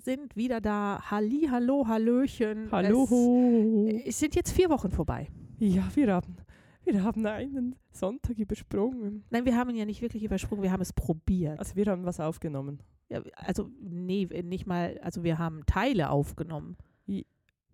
[0.00, 1.00] sind wieder da.
[1.10, 2.68] Halli, hallo, hallöchen.
[2.70, 3.88] Hallo.
[4.04, 5.28] Es, sind jetzt vier Wochen vorbei.
[5.58, 6.36] Ja, wir haben,
[6.84, 9.24] wir haben einen Sonntag übersprungen.
[9.30, 11.58] Nein, wir haben ihn ja nicht wirklich übersprungen, wir haben es probiert.
[11.58, 12.80] Also wir haben was aufgenommen.
[13.08, 16.76] Ja, also, nee, nicht mal, also wir haben Teile aufgenommen.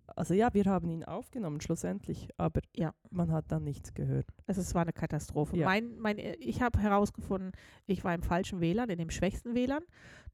[0.07, 2.93] Also ja, wir haben ihn aufgenommen schlussendlich, aber Ja.
[3.09, 4.27] man hat dann nichts gehört.
[4.45, 5.57] Also es war eine Katastrophe.
[5.57, 5.65] Ja.
[5.65, 7.51] Mein, mein, ich habe herausgefunden,
[7.87, 9.83] ich war im falschen WLAN, in dem schwächsten WLAN.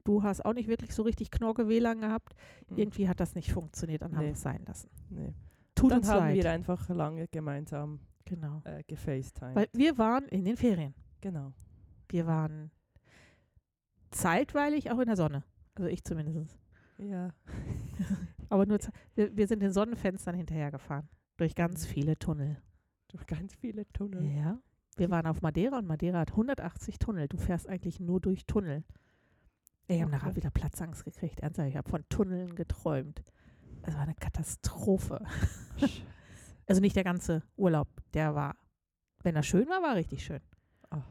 [0.04, 2.34] Du hast auch nicht wirklich so richtig Knorke WLAN gehabt.
[2.68, 2.78] Mhm.
[2.78, 4.26] Irgendwie hat das nicht funktioniert, dann haben Nee.
[4.28, 4.90] wir es sein lassen.
[5.10, 5.32] Nee.
[5.74, 6.36] Tut dann uns haben leid.
[6.36, 8.60] wir einfach lange gemeinsam genau.
[8.64, 9.54] äh, gefacetimed.
[9.54, 10.94] Weil wir waren in den Ferien.
[11.20, 11.52] genau.
[12.08, 12.70] Wir waren
[14.10, 15.44] zeitweilig auch in der Sonne.
[15.74, 16.58] Also ich zumindest.
[16.98, 17.30] Ja.
[18.50, 18.78] Aber nur,
[19.14, 21.08] wir, wir sind den Sonnenfenstern hinterhergefahren.
[21.38, 22.58] Durch ganz viele Tunnel.
[23.08, 24.24] Durch ganz viele Tunnel.
[24.36, 24.58] Ja.
[24.96, 27.28] Wir waren auf Madeira und Madeira hat 180 Tunnel.
[27.28, 28.84] Du fährst eigentlich nur durch Tunnel.
[29.88, 31.40] Ich habe nachher wieder Platzangst gekriegt.
[31.40, 33.22] Ernsthaft, ich habe von Tunneln geträumt.
[33.82, 35.24] Es war eine Katastrophe.
[36.66, 38.56] Also nicht der ganze Urlaub, der war,
[39.22, 40.40] wenn er schön war, war richtig schön.
[40.90, 41.02] Ah.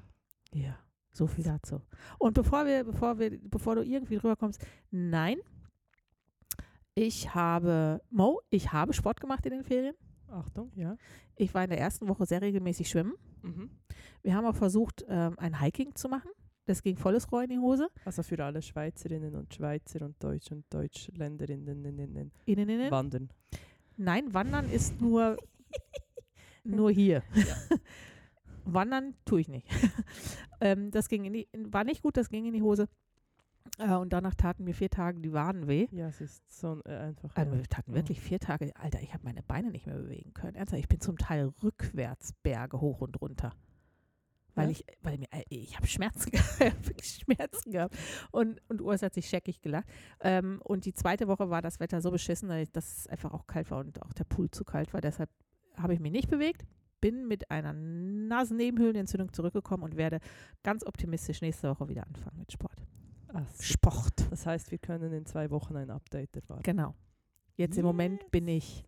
[0.54, 0.80] Ja,
[1.12, 1.82] so viel dazu.
[2.18, 5.38] Und bevor wir, bevor wir, bevor du irgendwie drüber kommst, nein,
[6.96, 9.96] ich habe, Mo, ich habe Sport gemacht in den Ferien.
[10.30, 10.96] Achtung, ja.
[11.36, 13.14] Ich war in der ersten Woche sehr regelmäßig schwimmen.
[13.42, 13.70] Mhm.
[14.24, 16.32] Wir haben auch versucht, ähm, ein Hiking zu machen.
[16.66, 17.90] Das ging volles Rohr in die Hose.
[18.06, 22.92] Also für alle Schweizerinnen und Schweizer und Deutsch und Deutschländerinnen in, in, in, Innen, innen.
[22.92, 23.30] wandern.
[23.98, 25.38] Nein, wandern ist nur,
[26.64, 27.24] nur hier.
[28.66, 29.68] wandern tue ich nicht.
[30.62, 32.88] ähm, das ging in die, war nicht gut, das ging in die Hose.
[33.78, 35.88] Äh, und danach taten mir vier Tage die Waden weh.
[35.92, 37.36] Ja, es ist so äh, einfach.
[37.38, 37.46] Ja.
[37.46, 38.72] mir taten wirklich vier Tage.
[38.76, 40.56] Alter, ich habe meine Beine nicht mehr bewegen können.
[40.56, 43.54] Ernsthaft, ich bin zum Teil rückwärts Berge hoch und runter.
[44.56, 44.72] Weil Ja?
[44.72, 47.98] ich, weil mir, äh, ich habe Schmerzen gehabt, ich hab wirklich Schmerzen gehabt.
[48.32, 49.88] Und, und Urs hat sich scheckig gelacht.
[50.22, 53.72] Ähm, und die zweite Woche war das Wetter so beschissen, dass es einfach auch kalt
[53.72, 55.02] war und auch der Pool zu kalt war.
[55.02, 55.30] Deshalb
[55.78, 56.66] habe ich mich nicht bewegt,
[57.00, 60.20] bin mit einer Nasennebenhöhlenentzündung zurückgekommen und werde
[60.64, 62.78] ganz optimistisch nächste Woche wieder anfangen mit Sport.
[63.28, 63.46] Super.
[63.64, 64.32] Sport.
[64.32, 66.64] Das heißt, wir können in zwei Wochen ein Update erwarten.
[66.64, 66.94] Genau.
[67.56, 68.86] Jetzt im Moment bin ich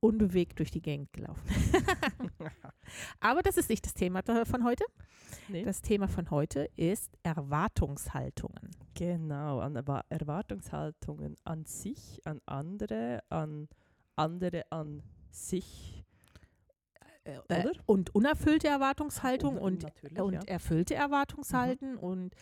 [0.00, 1.42] unbewegt durch die Gegend gelaufen.
[3.20, 4.84] Aber das ist nicht das Thema von heute.
[5.48, 5.64] Nee.
[5.64, 8.70] Das Thema von heute ist Erwartungshaltungen.
[8.94, 13.68] Genau, an Erwa- Erwartungshaltungen an sich, an andere, an
[14.16, 16.04] andere an sich.
[17.24, 17.72] Äh, Oder?
[17.86, 19.84] und unerfüllte Erwartungshaltung Und-
[20.18, 20.40] und, ja.
[20.46, 22.34] erfüllte Erwartungshalten und,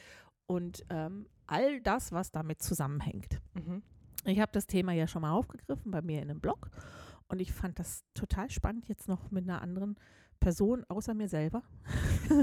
[0.47, 3.41] und ähm, all das, was damit zusammenhängt.
[3.55, 3.83] Mhm.
[4.27, 6.71] Ich habe das Thema ja schon mal aufgegriffen bei mir in einem Blog
[7.29, 9.97] und ich fand das total spannend, jetzt noch mit einer anderen
[10.45, 11.63] Person außer mir selber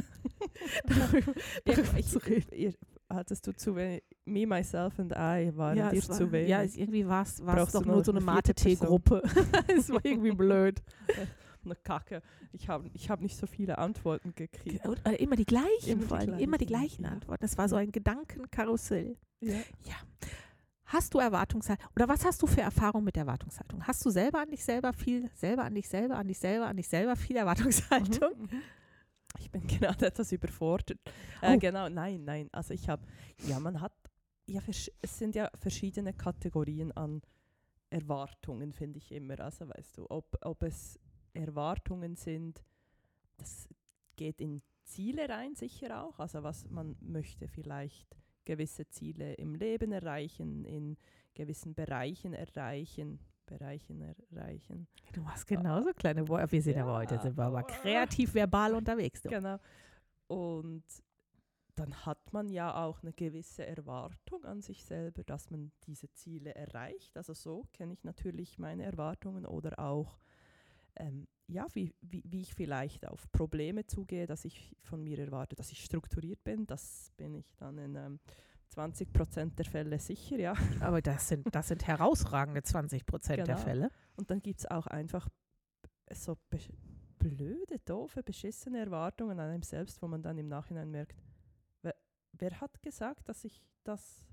[0.86, 1.34] darüber,
[1.66, 2.48] darüber ich, zu reden.
[2.52, 2.74] ihr,
[3.10, 6.50] hattest du zu wenig, me, myself and I waren dir es war, zu wenig.
[6.50, 7.38] ja, es, irgendwie war es
[7.72, 9.22] doch nur so eine Mate-Tee-Gruppe.
[9.68, 10.82] es war irgendwie blöd.
[11.64, 12.24] eine Kacke.
[12.54, 14.84] Ich habe ich hab nicht so viele Antworten gekriegt.
[14.88, 17.12] Und, äh, immer die gleichen, Immer vor allem, immer die gleichen, ja.
[17.12, 17.42] Antworten.
[17.42, 19.16] Das war so ein Gedankenkarussell.
[19.42, 19.54] Ja.
[19.84, 19.96] Ja.
[20.92, 23.88] Hast du Erwartungshaltung oder was hast du für Erfahrung mit Erwartungshaltung?
[23.88, 26.76] Hast du selber an dich selber viel, selber an dich selber, an dich selber, an
[26.76, 28.38] dich selber viel Erwartungshaltung?
[28.38, 28.62] Mhm, mhm.
[29.40, 31.00] Ich bin gerade etwas überfordert.
[31.42, 31.46] Oh.
[31.46, 32.50] Äh, genau, nein, nein.
[32.52, 33.04] Also ich habe,
[33.48, 33.94] ja, man hat,
[34.48, 37.22] ja, es sind ja verschiedene Kategorien an
[37.90, 39.40] Erwartungen, finde ich immer.
[39.40, 41.00] Also weißt du, ob, ob es
[41.34, 42.66] Erwartungen sind,
[43.38, 43.70] das
[44.18, 46.20] geht in Ziele rein, sicher auch.
[46.20, 50.98] Also was man möchte vielleicht gewisse Ziele im Leben erreichen, in
[51.34, 54.88] gewissen Bereichen erreichen, Bereichen erreichen.
[55.14, 56.52] Du machst genauso kleine Worte.
[56.52, 59.22] Wir sind aber heute sind wir aber kreativ verbal unterwegs.
[59.22, 59.30] Du.
[59.30, 59.58] Genau.
[60.28, 60.84] Und
[61.76, 66.54] dann hat man ja auch eine gewisse Erwartung an sich selber, dass man diese Ziele
[66.56, 67.18] erreicht.
[67.18, 70.20] Also so kenne ich natürlich meine Erwartungen oder auch,
[70.96, 75.56] ähm, ja, wie, wie, wie ich vielleicht auf Probleme zugehe, dass ich von mir erwarte,
[75.56, 76.66] dass ich strukturiert bin.
[76.66, 78.20] Das bin ich dann in ähm,
[78.70, 80.54] 20 Prozent der Fälle sicher, ja.
[80.80, 83.58] Aber das sind, das sind herausragende 20 Prozent der Genau.
[83.58, 83.92] Fälle.
[84.16, 85.28] Und dann gibt es auch einfach
[86.14, 86.38] so
[87.20, 91.22] blöde, doofe, beschissene Erwartungen an einem selbst, wo man dann im Nachhinein merkt,
[91.82, 91.96] wer,
[92.34, 94.26] wer hat gesagt, dass ich das,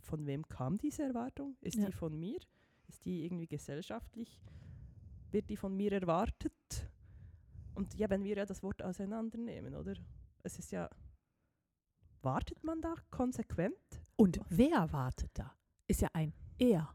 [0.00, 1.56] von wem kam diese Erwartung?
[1.60, 1.86] Ist Ja.
[1.86, 2.38] die von mir?
[2.88, 4.40] Ist die irgendwie gesellschaftlich?
[5.30, 6.52] Wird die von mir erwartet?
[7.74, 9.94] Und ja, wenn wir ja das Wort auseinandernehmen, oder?
[10.42, 10.88] Es ist ja,
[12.22, 13.76] wartet man da konsequent?
[14.16, 15.54] Und wer wartet da?
[15.86, 16.94] Ist ja ein Er.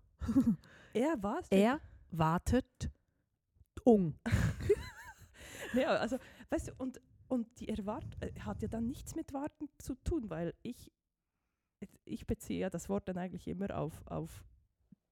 [0.94, 1.48] Er war es.
[1.50, 1.80] Er
[2.12, 2.92] wartet
[3.84, 4.16] um.
[5.74, 6.20] Ja, also,
[6.52, 10.30] weißt du, und, und die Erwart äh, hat ja dann nichts mit Warten zu tun,
[10.30, 10.92] weil ich
[12.06, 14.44] ich beziehe ja das Wort dann eigentlich immer auf, auf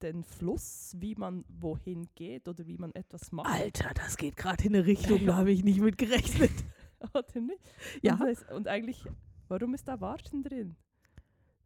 [0.03, 3.50] den Fluss, wie man wohin geht oder wie man etwas macht.
[3.50, 6.51] Alter, das geht gerade in eine Richtung, da habe ich nicht mit gerechnet.
[7.15, 7.74] Oder nicht?
[8.03, 8.13] Ja.
[8.15, 9.03] Und, und eigentlich,
[9.48, 10.75] warum ist da Warten drin?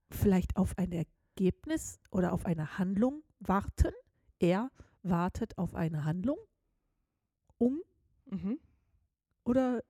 [0.09, 3.91] Vielleicht auf ein Ergebnis oder auf eine Handlung warten.
[4.39, 4.71] Er
[5.03, 6.37] wartet auf eine Handlung.
[7.57, 7.81] Um
[8.27, 8.59] Mhm.
[9.43, 9.83] oder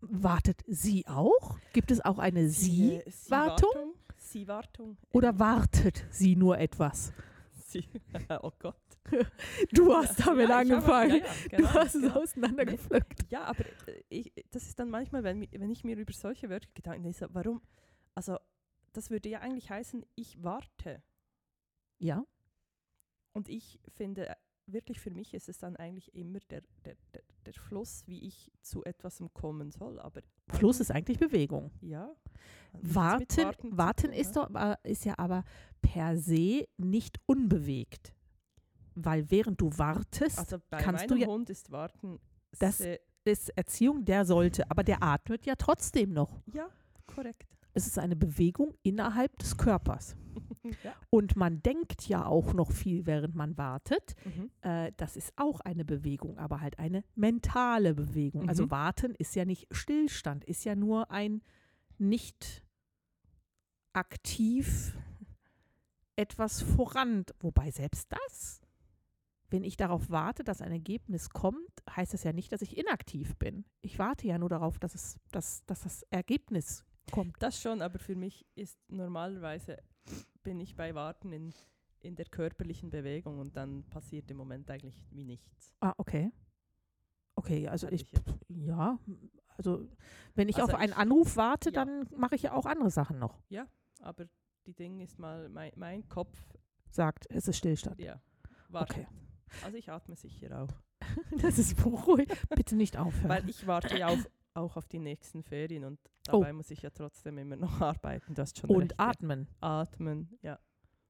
[0.00, 1.58] wartet sie auch?
[1.72, 2.96] Gibt es auch eine sie?
[2.96, 3.94] Äh, Wartung?
[4.16, 4.96] Sie-Wartung.
[5.12, 7.12] Oder wartet sie nur etwas?
[7.70, 7.88] Sie.
[8.42, 8.76] oh Gott.
[9.72, 11.10] Du hast damit Ja, ich habe- angefangen.
[11.10, 12.20] ja, ja, du genau, hast es genau.
[12.20, 13.30] auseinandergepflückt.
[13.30, 16.68] Ja, aber äh, ich, das ist dann manchmal, wenn, wenn ich mir über solche Wörter
[16.74, 17.60] Gedanken lese, warum,
[18.14, 18.36] also
[18.92, 21.02] das würde ja eigentlich heißen, ich warte.
[21.98, 22.24] Ja,
[23.32, 24.34] Und ich finde,
[24.72, 28.50] wirklich für mich ist es dann eigentlich immer der, der, der, der Fluss, wie ich
[28.62, 29.98] zu etwas kommen soll.
[30.00, 31.70] Aber Fluss ist eigentlich Bewegung.
[31.80, 32.10] ja.
[32.82, 34.42] Warten, warten tun, ist, ja.
[34.42, 35.44] doch, aber- ist ja aber
[35.82, 38.14] per se nicht unbewegt.
[38.94, 42.20] Weil während du wartest, Also bei kannst du ja- Hund ist Warten
[42.58, 42.80] Das-
[43.24, 46.40] ist Erziehung, der sollte, aber der atmet ja trotzdem noch.
[46.52, 46.68] ja,
[47.06, 47.46] korrekt.
[47.74, 50.16] Es ist eine Bewegung innerhalb des Körpers.
[50.82, 50.94] Ja.
[51.10, 54.14] Und man denkt ja auch noch viel, während man wartet.
[54.24, 54.50] Mhm.
[54.62, 58.48] Äh, das ist auch eine Bewegung, aber halt eine mentale Bewegung.
[58.48, 58.70] Also Mhm.
[58.70, 61.42] warten ist ja nicht Stillstand, ist ja nur ein
[61.98, 62.64] nicht
[63.92, 64.96] aktiv
[66.16, 67.24] etwas voran.
[67.40, 68.60] Wobei selbst das,
[69.48, 73.36] wenn ich darauf warte, dass ein Ergebnis kommt, heißt das ja nicht, dass ich inaktiv
[73.36, 73.64] bin.
[73.82, 77.36] Ich warte ja nur darauf, dass, es, dass, dass das Ergebnis kommt.
[77.40, 79.78] Das schon, aber für mich ist normalerweise,
[80.42, 81.54] bin ich bei Warten in,
[82.00, 85.74] in der körperlichen Bewegung und dann passiert im Moment eigentlich wie nichts.
[85.80, 86.32] Ah, okay.
[87.36, 88.06] Okay, also ich,
[88.48, 88.98] ich ja,
[89.56, 89.86] also
[90.34, 91.84] wenn ich Also auf einen ich- Anruf warte, ja.
[91.84, 93.38] dann mache ich ja auch andere Sachen noch.
[94.02, 94.24] Aber
[94.66, 96.38] die Ding ist mal, mein, mein Kopf,
[96.90, 98.00] Sagt, es ist Stillstand.
[98.00, 98.20] ja,
[98.68, 98.96] wartet.
[98.96, 99.06] Okay.
[99.64, 100.72] Also ich atme sicher auch.
[101.42, 102.38] Das ist beruhigend.
[102.54, 103.28] Bitte nicht aufhören.
[103.28, 104.18] Weil ich warte ja auf,
[104.54, 105.98] auch auf die nächsten Ferien und
[106.28, 106.32] Oh.
[106.40, 108.34] dabei muss ich ja trotzdem immer noch arbeiten.
[108.34, 109.06] Du hast schon Und recht, ja.
[109.08, 109.48] atmen.
[109.60, 110.38] atmen.
[110.42, 110.58] Ja.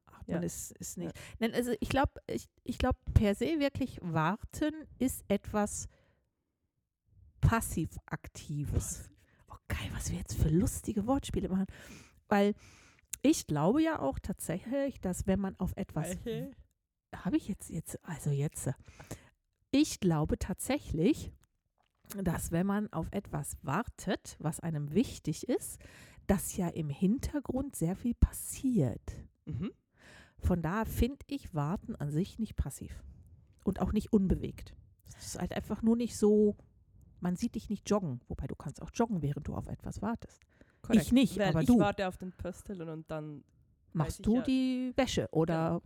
[0.06, 0.38] Atmen Ja.
[0.40, 1.12] ist, ist nicht.
[1.38, 5.88] Nein, also ich glaube, ich, ich glaube, per se wirklich warten ist etwas
[7.40, 9.10] passiv-aktives.
[9.48, 11.66] Oh, geil, was wir jetzt für lustige Wortspiele machen.
[12.28, 12.54] Weil
[13.22, 16.16] ich glaube ja auch tatsächlich, dass wenn man auf etwas
[17.14, 18.70] habe ich jetzt jetzt also jetzt
[19.72, 21.32] ich glaube tatsächlich,
[22.24, 25.80] dass wenn man auf etwas wartet, was einem wichtig ist,
[26.26, 29.16] dass ja im Hintergrund sehr viel passiert.
[29.46, 29.72] Mhm.
[30.38, 33.02] Von daher finde ich Warten an sich nicht passiv
[33.64, 34.74] und auch nicht unbewegt.
[35.18, 36.56] Es ist halt einfach nur nicht so,
[37.20, 40.40] man sieht dich nicht joggen, wobei du kannst auch joggen, während du auf etwas wartest.
[40.82, 41.12] Korrekt.
[41.12, 41.78] nicht, Weil aber ich du.
[41.78, 43.44] warte auf den Pöstelen und dann
[43.92, 44.42] Machst ich du ja.
[44.42, 45.82] die Wäsche oder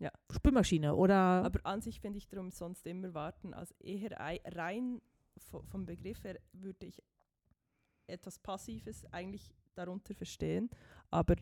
[0.00, 0.10] Ja.
[0.30, 5.00] Spülmaschine oder Aber an sich finde ich darum sonst immer warten, als eher ei- rein
[5.68, 7.02] vom Begriff her würde ich
[8.06, 10.68] etwas Passives eigentlich darunter verstehen.
[11.10, 11.34] Aber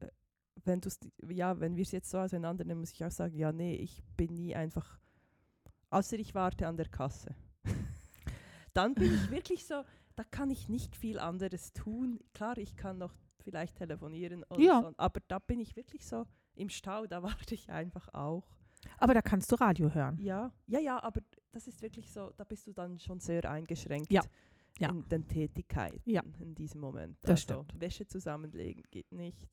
[0.00, 0.08] äh,
[0.64, 0.90] wenn du
[1.28, 4.34] ja, wenn wir es jetzt so auseinandernehmen, muss ich auch sagen, ja, nee, ich bin
[4.34, 4.98] nie einfach,
[5.90, 7.34] außer ich warte an der Kasse.
[8.74, 9.82] Dann bin ich wirklich so,
[10.16, 12.20] da kann ich nicht viel anderes tun.
[12.34, 14.80] Klar, ich kann noch vielleicht telefonieren oder Ja.
[14.82, 18.44] so, aber da bin ich wirklich so im Stau, da warte ich einfach auch.
[18.98, 20.18] aber da kannst du Radio hören.
[20.18, 21.20] Ja, ja, ja, aber
[21.52, 24.22] das ist wirklich so, da bist du dann schon sehr eingeschränkt Ja,
[24.78, 24.88] ja.
[24.90, 26.22] in den Tätigkeiten Ja.
[26.40, 27.16] in diesem Moment.
[27.22, 29.48] Das also, Wäsche zusammenlegen geht nicht.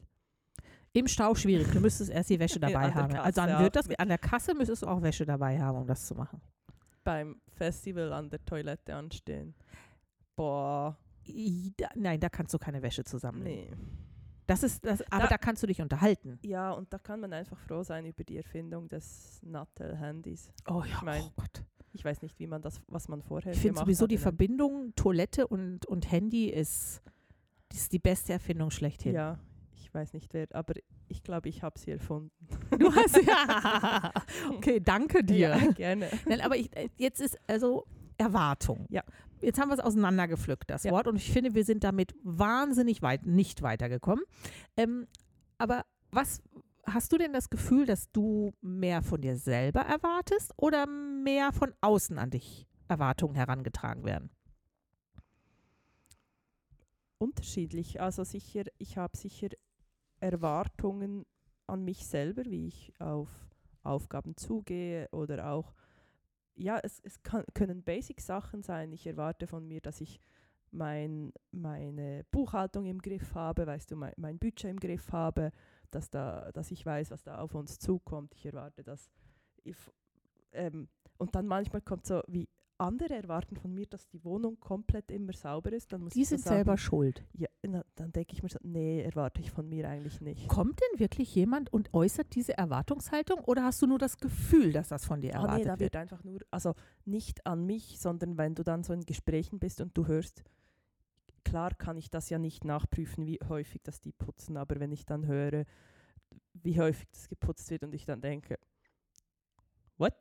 [0.94, 1.68] Im Stau schwierig.
[1.72, 3.10] Du müsstest erst die Wäsche dabei an haben.
[3.14, 5.78] Kasse Also dann auch wird das an der Kasse müsstest du auch Wäsche dabei haben,
[5.80, 6.42] um das zu machen.
[7.04, 9.54] Beim Festival an der Toilette anstehen.
[10.36, 13.78] Boah, I- da, nein, da kannst du keine Wäsche zusammenlegen.
[13.78, 14.09] nee.
[14.50, 16.40] Das ist das, aber da, Da- kannst du dich unterhalten.
[16.44, 20.52] Ja, und da kann man einfach froh sein über die Erfindung des Nattel-Handys.
[20.68, 21.64] Oh ja, Ich mein, oh Gott.
[21.94, 24.18] Ich weiß nicht, wie man das, was man vorher Ich finde gemacht sowieso hat die
[24.18, 27.02] Verbindung Toilette und, und Handy ist,
[27.74, 29.14] ist die beste Erfindung schlechthin.
[29.16, 29.40] Ja,
[29.74, 30.74] ich weiß nicht wer, aber
[31.08, 32.32] ich glaube, ich habe sie erfunden.
[32.78, 34.12] Du hast ja.
[34.56, 35.50] Okay, danke dir.
[35.58, 36.10] Ja, gerne.
[36.28, 37.86] Nein, aber ich, äh, jetzt ist also
[38.20, 38.86] Erwartung.
[38.90, 39.04] Ja.
[39.42, 40.92] Jetzt haben wir es auseinandergepflückt, das Ja.
[40.92, 44.24] Wort, und ich finde, wir sind damit wahnsinnig weit nicht weitergekommen.
[44.78, 45.08] Ähm,
[45.58, 46.42] aber was
[46.86, 51.74] hast du denn das Gefühl, dass du mehr von dir selber erwartest oder mehr von
[51.82, 54.30] außen an dich Erwartungen herangetragen werden?
[57.20, 58.02] unterschiedlich.
[58.02, 59.50] Also sicher, ich habe sicher
[60.20, 61.26] Erwartungen
[61.68, 63.30] an mich selber, wie ich auf
[63.84, 65.74] Aufgaben zugehe oder auch,
[66.60, 68.92] ja, es, es kann, können Basic-Sachen sein.
[68.92, 70.20] Ich erwarte von mir, dass ich
[70.72, 75.52] mein, meine Buchhaltung im Griff habe, weißt du, mein, mein Budget im Griff habe,
[75.90, 78.36] dass, da, dass ich weiß, was da auf uns zukommt.
[78.36, 79.10] Ich erwarte das.
[79.64, 79.76] Ich,
[80.52, 82.48] ähm, und dann manchmal kommt so wie
[82.78, 85.92] andere erwarten von mir, dass die Wohnung komplett immer sauber ist.
[85.92, 87.26] Dann muss Die ich so sind sagen, selber schuld.
[87.34, 90.48] Ja, dann denke ich mir so, nee, erwarte ich von mir eigentlich nicht.
[90.48, 94.88] Kommt denn wirklich jemand und äußert diese Erwartungshaltung oder hast du nur das Gefühl, dass
[94.90, 95.80] das von dir Ah, erwartet nee, da wird?
[95.80, 96.74] wird einfach nur, also
[97.06, 100.44] nicht an mich, sondern wenn du dann so in Gesprächen bist und du hörst,
[101.44, 105.06] klar kann ich das ja nicht nachprüfen, wie häufig das die putzen, aber wenn ich
[105.06, 105.66] dann höre,
[106.54, 108.58] wie häufig das geputzt wird und ich dann denke,
[109.98, 110.14] what?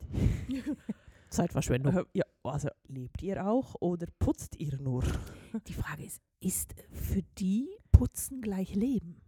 [1.30, 1.96] Zeitverschwendung.
[1.98, 5.02] Äh, Ja, also lebt ihr auch oder putzt ihr nur?
[5.66, 9.20] Die Frage ist, ist für die Putzen gleich Leben?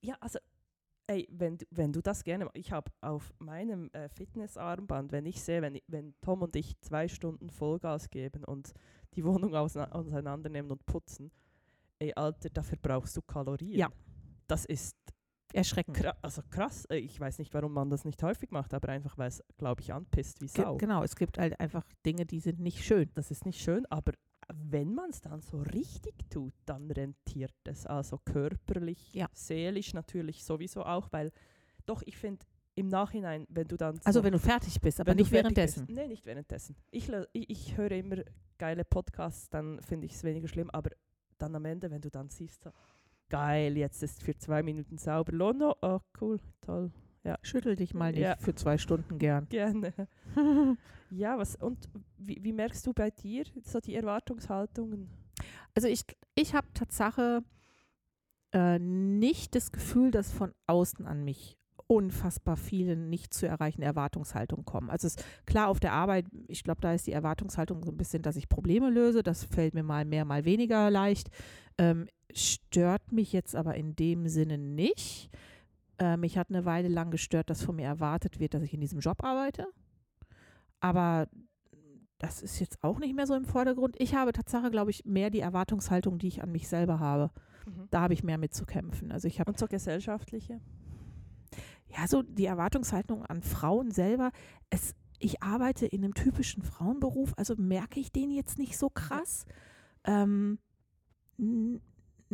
[0.00, 0.38] Ja, also,
[1.06, 5.26] ey, wenn, du- wenn du das gerne machst, ich habe auf meinem äh, Fitnessarmband, wenn
[5.26, 8.72] ich sehe, wenn, wenn Tom und ich zwei Stunden Vollgas geben und
[9.14, 11.30] die Wohnung auseinandernehmen und putzen,
[11.98, 13.78] ey, Alter, da verbrauchst du Kalorien.
[13.78, 13.88] Ja.
[14.46, 14.96] Das ist
[15.54, 15.96] Erschreckend.
[15.96, 16.84] kra also krass.
[16.86, 19.80] Äh, Ich weiß nicht, warum man das nicht häufig macht, aber einfach, weil es, glaube
[19.82, 20.76] ich, anpisst wie Sau.
[20.76, 23.10] genau, es gibt halt einfach Dinge, die sind nicht schön.
[23.14, 24.12] Das ist nicht schön, aber
[24.52, 27.86] wenn man es dann so richtig tut, dann rentiert es.
[27.86, 29.28] Also körperlich, Ja.
[29.32, 31.32] seelisch natürlich sowieso auch, weil
[31.86, 32.44] doch, ich finde
[32.74, 34.00] im Nachhinein, wenn du dann.
[34.04, 35.86] Also so, wenn du fertig bist, aber nicht währenddessen.
[35.86, 36.76] Bist, nee, nicht währenddessen.
[36.90, 38.16] Ich, ich, ich höre immer
[38.58, 40.90] geile Podcasts, dann finde ich es weniger schlimm, aber
[41.38, 42.70] dann am Ende, wenn du dann siehst, so,
[43.34, 45.32] geil, jetzt ist für zwei Minuten sauber.
[45.32, 46.90] Lono, oh cool, toll,
[47.42, 48.36] Schüttel dich mal nicht Ja.
[48.36, 49.48] für zwei Stunden gern.
[49.48, 49.92] gerne.
[51.10, 51.88] Ja, was, und
[52.18, 55.08] wie, wie merkst du bei dir so die Erwartungshaltungen?
[55.74, 56.02] Also ich,
[56.34, 57.44] ich habe Tatsache
[58.52, 64.64] äh, nicht das Gefühl, dass von außen an mich unfassbar viele nicht zu erreichende Erwartungshaltungen
[64.64, 64.90] kommen.
[64.90, 67.96] Also es ist klar auf der Arbeit, ich glaube, da ist die Erwartungshaltung so ein
[67.96, 69.22] bisschen, dass ich Probleme löse.
[69.22, 71.28] Das fällt mir mal mehr, mal weniger leicht.
[71.78, 75.30] Ähm, stört mich jetzt aber in dem Sinne nicht.
[75.98, 78.80] Äh, mich hat eine Weile lang gestört, dass von mir erwartet wird, dass ich in
[78.80, 79.66] diesem Job arbeite.
[80.80, 81.28] Aber
[82.18, 83.96] das ist jetzt auch nicht mehr so im Vordergrund.
[83.98, 87.30] Ich habe Tatsache, glaube ich, mehr die Erwartungshaltung, die ich an mich selber habe.
[87.90, 89.10] Da habe ich mehr mit zu kämpfen.
[89.10, 90.60] Also ich habe Und so gesellschaftliche?
[91.96, 94.32] ja so die Erwartungshaltung an Frauen selber.
[94.70, 99.46] Es, ich arbeite in einem typischen Frauenberuf, also merke ich den jetzt nicht so krass.
[100.04, 100.58] Ähm,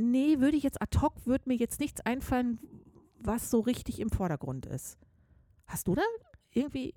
[0.00, 2.58] nee, würde ich jetzt ad hoc, würde mir jetzt nichts einfallen,
[3.18, 4.98] was so richtig im Vordergrund ist.
[5.66, 6.02] Hast du da
[6.52, 6.94] irgendwie,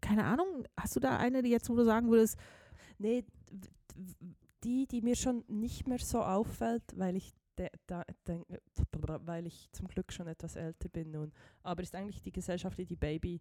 [0.00, 2.38] keine Ahnung, hast du da eine, die jetzt, wo du sagen würdest,
[2.98, 3.24] Nee,
[4.62, 8.46] die, die mir schon nicht mehr so auffällt, weil ich, de, da, denk,
[9.26, 11.32] weil ich zum Glück schon etwas älter bin nun.
[11.62, 13.40] Aber ist eigentlich die Gesellschaft, die Baby,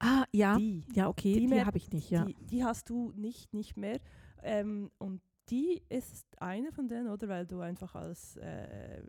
[0.00, 2.24] ah, ja, die, ja, okay, die die, habe ich nicht, ja.
[2.24, 4.00] die, die hast du nicht, nicht mehr.
[4.42, 7.28] Ähm, und die ist eine von denen, oder?
[7.28, 9.02] Weil du einfach als äh,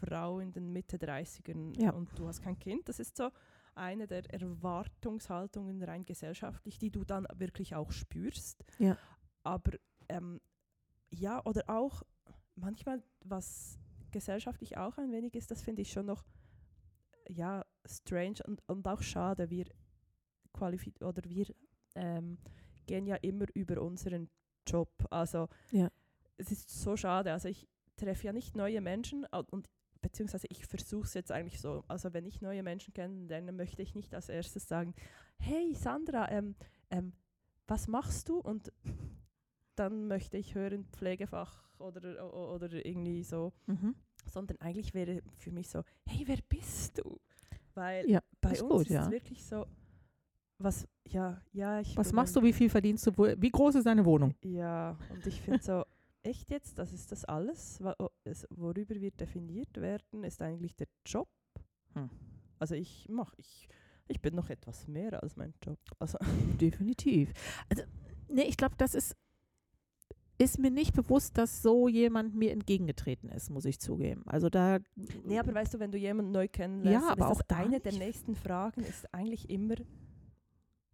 [0.00, 1.90] Frau in den Mitte 30ern Ja.
[1.92, 3.30] und du hast kein Kind, das ist so
[3.74, 8.64] eine der Erwartungshaltungen rein gesellschaftlich, die du dann wirklich auch spürst.
[8.78, 8.96] Ja.
[9.42, 9.72] Aber
[10.08, 10.40] ähm,
[11.10, 12.02] ja, oder auch
[12.54, 13.78] manchmal, was
[14.12, 16.24] gesellschaftlich auch ein wenig ist, das finde ich schon noch
[17.28, 19.50] ja, strange und, und auch schade.
[19.50, 19.66] Wir
[20.52, 21.46] qualifiz oder wir
[21.94, 22.38] ähm,
[22.86, 24.30] gehen ja immer über unseren
[24.66, 24.88] Job.
[25.10, 25.90] Also Ja.
[26.36, 27.32] es ist so schade.
[27.32, 29.68] Also ich treffe ja nicht neue Menschen und
[30.02, 31.84] beziehungsweise ich versuche es jetzt eigentlich so.
[31.88, 34.94] Also wenn ich neue Menschen kennenlerne, möchte ich nicht als erstes sagen,
[35.38, 36.54] hey Sandra, ähm,
[36.90, 37.12] ähm,
[37.66, 38.38] was machst du?
[38.38, 38.72] Und
[39.74, 43.94] dann möchte ich hören Pflegefach oder, oder irgendwie so Mhm.
[44.26, 47.20] sondern eigentlich wäre für mich so, hey, wer bist du?
[47.74, 49.04] Weil Ja, bei uns gut, ist ja.
[49.04, 49.66] es wirklich so,
[50.58, 54.04] was, ja, ja, ich Was machst du, wie viel verdienst du, wie groß ist deine
[54.04, 54.34] Wohnung?
[54.42, 55.84] Ja, und ich finde so,
[56.22, 57.80] echt jetzt, das ist das alles,
[58.50, 61.28] worüber wir definiert werden, ist eigentlich der Job.
[61.94, 62.10] Hm.
[62.58, 63.68] Also ich mache, ich,
[64.08, 65.78] ich bin noch etwas mehr als mein Job.
[65.98, 66.18] Also
[66.60, 67.32] Definitiv.
[67.68, 67.82] Also,
[68.28, 69.16] nee, ich glaube, das ist,
[70.38, 74.22] ist mir nicht bewusst, dass so jemand mir entgegengetreten ist, muss ich zugeben.
[74.26, 74.78] Also da.
[75.24, 77.92] Nee, aber weißt du, wenn du jemanden neu kennenlernst, Ja, aber ist auch eine der
[77.92, 79.76] nächsten Fragen ist eigentlich immer,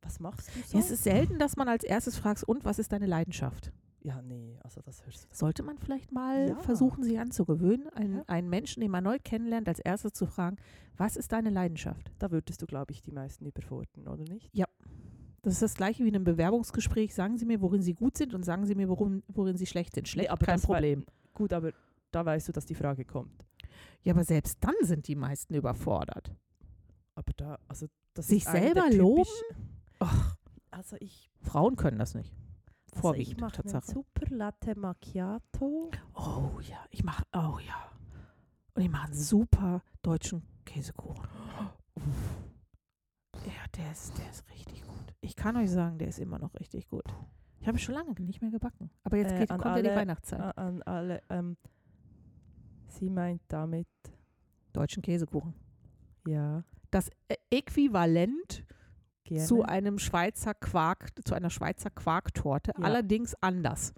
[0.03, 0.77] was machst du so?
[0.79, 3.73] Ja, es ist selten, dass man als erstes fragt, und was ist deine Leidenschaft?
[4.05, 5.29] ja, nee, also das hörst du.
[5.31, 6.57] Sollte man vielleicht mal Ja.
[6.57, 8.25] versuchen, sich anzugewöhnen, einen, Ja.
[8.27, 10.57] einen Menschen, den man neu kennenlernt, als erstes zu fragen,
[10.97, 12.11] was ist deine Leidenschaft?
[12.19, 14.51] Da würdest du, glaube ich, die meisten überfordern, oder nicht?
[15.43, 17.15] Das ist das gleiche wie in einem Bewerbungsgespräch.
[17.15, 19.95] Sagen Sie mir, worin Sie gut sind und sagen Sie mir, worin, worin Sie schlecht
[19.95, 20.09] sind.
[20.09, 21.05] Schlecht, aber kein das war- Problem.
[21.33, 21.73] Gut, aber
[22.11, 23.45] da weißt du, dass die Frage kommt.
[24.03, 26.33] Ja, aber selbst dann sind die meisten überfordert.
[27.15, 29.29] Aber da, also das Sich selber loben?
[30.05, 30.37] Ach,
[30.71, 32.35] Also ich, Frauen können das nicht.
[32.93, 35.91] Also Vorwiegend, ich mache einen super Latte Macchiato.
[36.15, 37.91] Oh ja, ich mache, oh ja.
[38.75, 41.27] Und ich mache einen super deutschen Käsekuchen.
[43.47, 45.15] Ja, der ist, der ist richtig gut.
[45.21, 47.05] Ich kann euch sagen, der ist immer noch richtig gut.
[47.61, 48.91] Ich habe schon lange nicht mehr gebacken.
[49.03, 50.41] Aber jetzt Äh, geht, an kommt ja die alle- Weihnachtszeit.
[50.41, 51.23] A- An alle.
[51.29, 51.57] Ähm,
[52.89, 53.89] sie meint damit,
[54.73, 55.55] Deutschen Käsekuchen.
[56.27, 58.65] ja, Das äh, Äquivalent
[59.25, 59.45] gerne.
[59.47, 62.85] zu einem Schweizer Quark, zu einer Schweizer Quarktorte, Ja.
[62.85, 63.95] allerdings anders.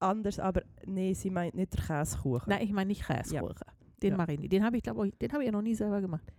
[0.00, 2.50] Anders, aber nee, sie meint nicht der Käsekuchen.
[2.50, 3.54] Nein, ich meine nicht Käsekuchen.
[4.02, 4.16] Den Ja.
[4.18, 4.52] mache ich nicht.
[4.52, 6.30] Den habe ich, glaube ich, den habe ich ja noch nie selber gemacht.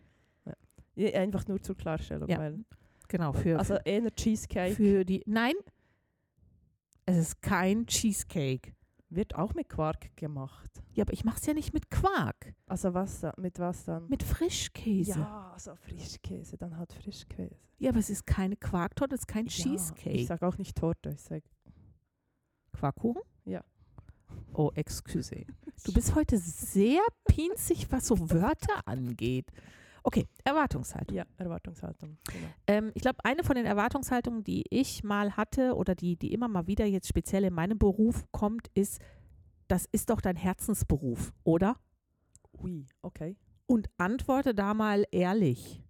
[0.93, 2.29] Ja, einfach nur zur Klarstellung.
[2.29, 2.59] Ja, Weil,
[3.07, 5.23] Genau, für, also eher Cheesecake für die.
[5.25, 5.53] Nein,
[7.07, 8.74] es ist kein Cheesecake.
[9.15, 10.69] Wird auch mit Quark gemacht.
[10.93, 14.07] Ja, aber ich mache es ja nicht mit Quark, Also was da, mit was dann?
[14.07, 15.11] mit Frischkäse.
[15.11, 17.55] Ja, Ja, also Frischkäse, dann halt Frischkäse.
[17.83, 20.09] aber es ist keine Quarktorte, es ist kein Ja, Cheesecake.
[20.11, 21.43] Ich sage auch nicht Torte, ich sage
[22.73, 23.21] Quarkkuchen?
[23.45, 23.63] Ja.
[24.53, 25.45] Oh, excuse.
[25.83, 29.45] Du bist heute sehr pinzig, was so Wörter angeht.
[30.07, 31.17] Okay, Erwartungshaltung.
[31.17, 32.19] ja, Erwartungshaltung.
[32.31, 32.47] Genau.
[32.67, 36.47] Ähm, ich glaube, eine von den Erwartungshaltungen, die ich mal hatte oder die, die immer
[36.47, 39.01] mal wieder jetzt speziell in meinem Beruf kommt, ist,
[39.67, 41.79] das ist doch dein Herzensberuf, oder?
[42.59, 43.35] Ui, okay.
[43.65, 45.81] Und antworte da mal ehrlich.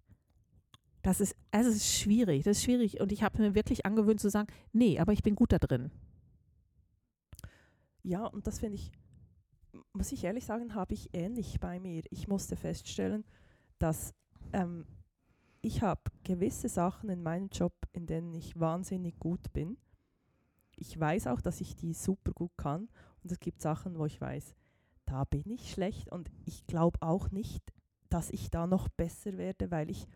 [1.02, 3.00] Das ist, also es ist schwierig, das ist schwierig.
[3.02, 5.90] Und ich habe mir wirklich angewöhnt zu sagen, nee, aber ich bin gut da drin.
[8.02, 8.92] Ja, und das finde ich,
[9.92, 12.02] muss ich ehrlich sagen, habe ich ähnlich bei mir.
[12.08, 13.24] Ich musste feststellen,
[13.78, 14.14] dass
[14.52, 14.86] ähm,
[15.60, 19.76] ich habe gewisse Sachen in meinem Job, in denen ich wahnsinnig gut bin.
[20.76, 22.88] Ich weiß auch, dass ich die super gut kann.
[23.22, 24.54] Und es gibt Sachen, wo ich weiß,
[25.06, 26.10] da bin ich schlecht.
[26.12, 27.62] Und ich glaube auch nicht,
[28.10, 30.06] dass ich da noch besser werde, weil ich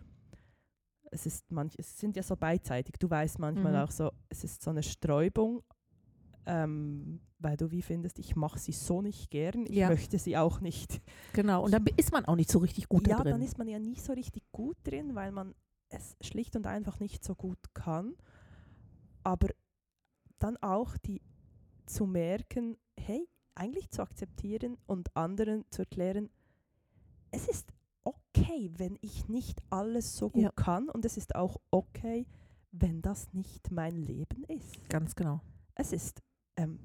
[1.12, 2.94] es ist manch, es sind ja so beidseitig.
[3.00, 3.78] Du weißt manchmal Mhm.
[3.78, 5.62] auch so, es ist so eine Sträubung,
[6.46, 9.88] ähm, weil du wie findest, ich mache sie so nicht gern, ich Ja.
[9.88, 11.00] möchte sie auch nicht.
[11.32, 11.64] Genau.
[11.64, 13.32] Und dann ist man auch nicht so richtig gut ja, drin.
[13.32, 15.54] dann ist man ja nie so richtig gut drin, weil man
[15.88, 18.14] es schlicht und einfach nicht so gut kann.
[19.22, 19.48] Aber
[20.38, 21.20] dann auch die
[21.86, 26.30] zu merken, hey, eigentlich zu akzeptieren und anderen zu erklären,
[27.32, 27.72] es ist
[28.04, 30.52] okay, wenn ich nicht alles so gut Ja.
[30.52, 32.26] kann und es ist auch okay,
[32.72, 34.88] wenn das nicht mein Leben ist.
[34.88, 35.40] Ganz genau.
[35.74, 36.22] Es ist,
[36.56, 36.78] ähm,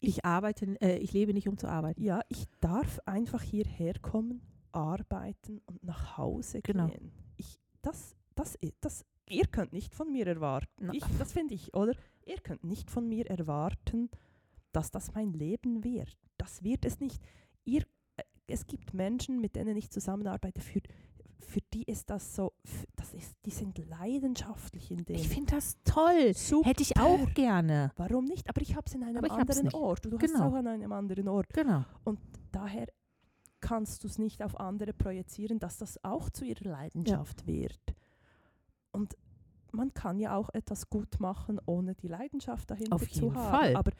[0.00, 2.02] Ich arbeite, äh, ich lebe nicht, um zu arbeiten.
[2.02, 6.86] ja, ich darf einfach hierher kommen, arbeiten und nach Hause Genau.
[6.88, 7.10] gehen.
[7.36, 11.94] Ich, das, das, das, ihr könnt nicht von mir erwarten, ich, das finde ich, oder?
[12.26, 14.10] Ihr könnt nicht von mir erwarten,
[14.72, 16.16] dass das mein Leben wird.
[16.36, 17.20] Das wird es nicht.
[17.64, 17.82] Ihr,
[18.16, 20.80] äh, es gibt Menschen, mit denen ich zusammenarbeite, für,
[21.40, 22.52] für die ist das so,
[22.96, 25.16] das ist, die sind leidenschaftlich in dem.
[25.16, 26.34] Ich finde das toll.
[26.34, 26.68] Super.
[26.68, 27.92] Hätte ich auch gerne.
[27.96, 28.48] Warum nicht?
[28.48, 29.72] Aber ich habe es in einem anderen.
[29.72, 30.04] Ort.
[30.04, 30.48] Du hast es Genau.
[30.48, 31.52] auch an einem anderen Ort.
[31.54, 31.84] Genau.
[32.52, 32.88] daher
[33.60, 37.94] kannst du es nicht auf andere projizieren, dass das auch zu ihrer Leidenschaft wird.
[38.92, 39.16] Und
[39.72, 43.50] man kann ja auch etwas gut machen, ohne die Leidenschaft dahinter Auf zu jeden haben.
[43.50, 43.76] Fall.
[43.76, 43.92] Aber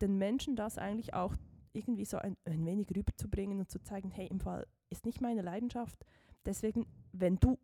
[0.00, 1.34] den Menschen das eigentlich auch
[1.72, 5.42] irgendwie so ein, ein wenig rüberzubringen und zu zeigen, hey, im Fall ist nicht meine
[5.42, 6.04] Leidenschaft.
[6.46, 7.58] Deswegen, wenn du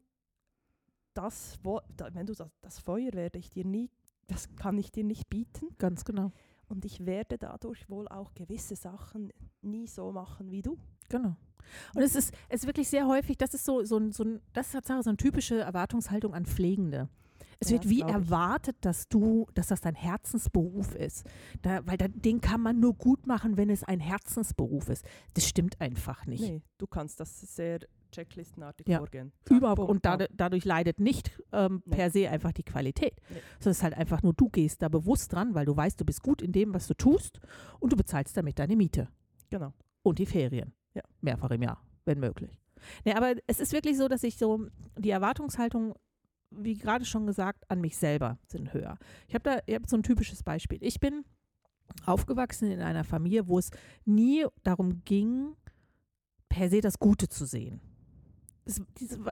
[1.15, 3.91] das, wenn du das, das Feuer werde ich dir nie,
[4.27, 5.69] das kann ich dir nicht bieten.
[5.79, 6.33] Ganz genau.
[6.69, 10.79] Und ich werde dadurch wohl auch gewisse Sachen nie so machen wie du.
[11.09, 11.37] Genau.
[11.95, 14.41] Und es ist, es ist wirklich sehr häufig, das ist so, so, ein, so ein,
[14.53, 17.09] das ist Tatsache so eine typische Erwartungshaltung an Pflegende.
[17.61, 21.25] Es Ja, wird wie erwartet, dass du, dass das dein Herzensberuf ist.
[21.61, 25.05] Da, weil da, den kann man nur gut machen, wenn es ein Herzensberuf ist.
[25.35, 26.41] Das stimmt einfach nicht.
[26.41, 27.81] Nee, du kannst das sehr
[28.13, 28.99] checklistenartig Ja.
[28.99, 29.33] vorgehen.
[29.45, 29.77] Zack, Überhaupt.
[29.81, 31.97] bumm, Und dad dadurch leidet nicht ähm, Nee.
[31.97, 33.15] per se einfach die Qualität.
[33.31, 33.37] Nee.
[33.59, 36.05] Sondern es ist halt einfach nur, du gehst da bewusst dran, weil du weißt, du
[36.05, 37.41] bist gut in dem, was du tust
[37.81, 39.09] und du bezahlst damit deine Miete
[39.51, 39.73] Genau.
[40.03, 40.73] und die Ferien.
[40.95, 41.03] Ja.
[41.23, 42.61] Mehrfach im Jahr, wenn möglich.
[43.05, 44.67] Nee, aber es ist wirklich so, dass ich so
[44.99, 45.95] die Erwartungshaltung,
[46.51, 48.99] wie gerade schon gesagt, an mich selber sind höher.
[49.29, 50.79] Ich habe da ich hab so ein typisches Beispiel.
[50.83, 51.25] Ich bin
[52.07, 53.71] aufgewachsen in einer Familie, wo es
[54.05, 55.55] nie darum ging,
[56.49, 57.81] per se das Gute zu sehen.
[58.65, 58.81] Es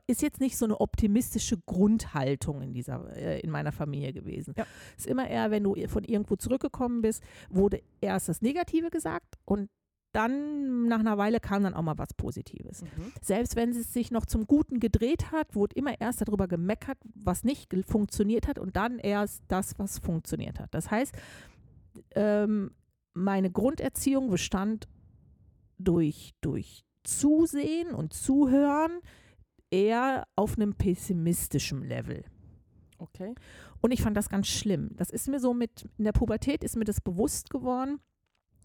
[0.06, 4.54] ist jetzt nicht so eine optimistische Grundhaltung in dieser äh, in meiner Familie gewesen.
[4.56, 4.66] Ja.
[4.96, 9.38] Es ist immer eher, wenn du von irgendwo zurückgekommen bist, wurde erst das Negative gesagt
[9.44, 9.70] und
[10.12, 12.82] dann nach einer Weile kam dann auch mal was Positives.
[12.82, 13.12] Mhm.
[13.22, 17.44] Selbst wenn es sich noch zum Guten gedreht hat, wurde immer erst darüber gemeckert, was
[17.44, 20.74] nicht funktioniert hat und dann erst das, was funktioniert hat.
[20.74, 21.14] Das heißt,
[22.16, 22.72] ähm,
[23.14, 24.88] meine Grunderziehung bestand
[25.78, 29.00] durch, durch Zusehen und Zuhören
[29.70, 32.24] eher auf einem pessimistischen Level.
[32.98, 33.34] Okay.
[33.80, 34.90] Und ich fand das ganz schlimm.
[34.96, 38.00] Das ist mir so mit, in der Pubertät ist mir das bewusst geworden.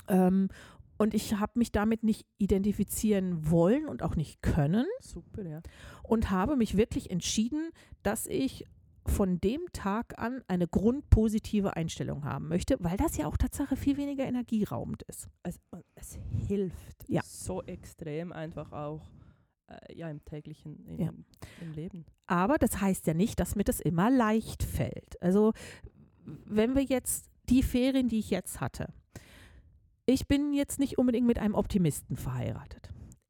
[0.08, 0.50] Ähm,
[0.98, 5.62] und ich habe mich damit nicht identifizieren wollen und auch nicht können Super, ja.
[6.04, 7.72] und habe mich wirklich entschieden,
[8.02, 8.66] dass ich
[9.08, 13.98] von dem Tag an eine grundpositive Einstellung haben möchte, weil das ja auch Tatsache viel
[13.98, 15.30] weniger energieraubend ist.
[15.44, 15.60] Es,
[15.96, 17.22] es hilft Ja.
[17.24, 19.02] so extrem einfach auch
[19.68, 21.12] äh, ja, im täglichen im, Ja.
[21.62, 22.06] im Leben.
[22.28, 25.22] Aber das heißt ja nicht, dass mir das immer leicht fällt.
[25.22, 25.54] Also
[26.46, 28.92] wenn wir jetzt die Ferien, die ich jetzt hatte,
[30.08, 32.90] ich bin jetzt nicht unbedingt mit einem Optimisten verheiratet.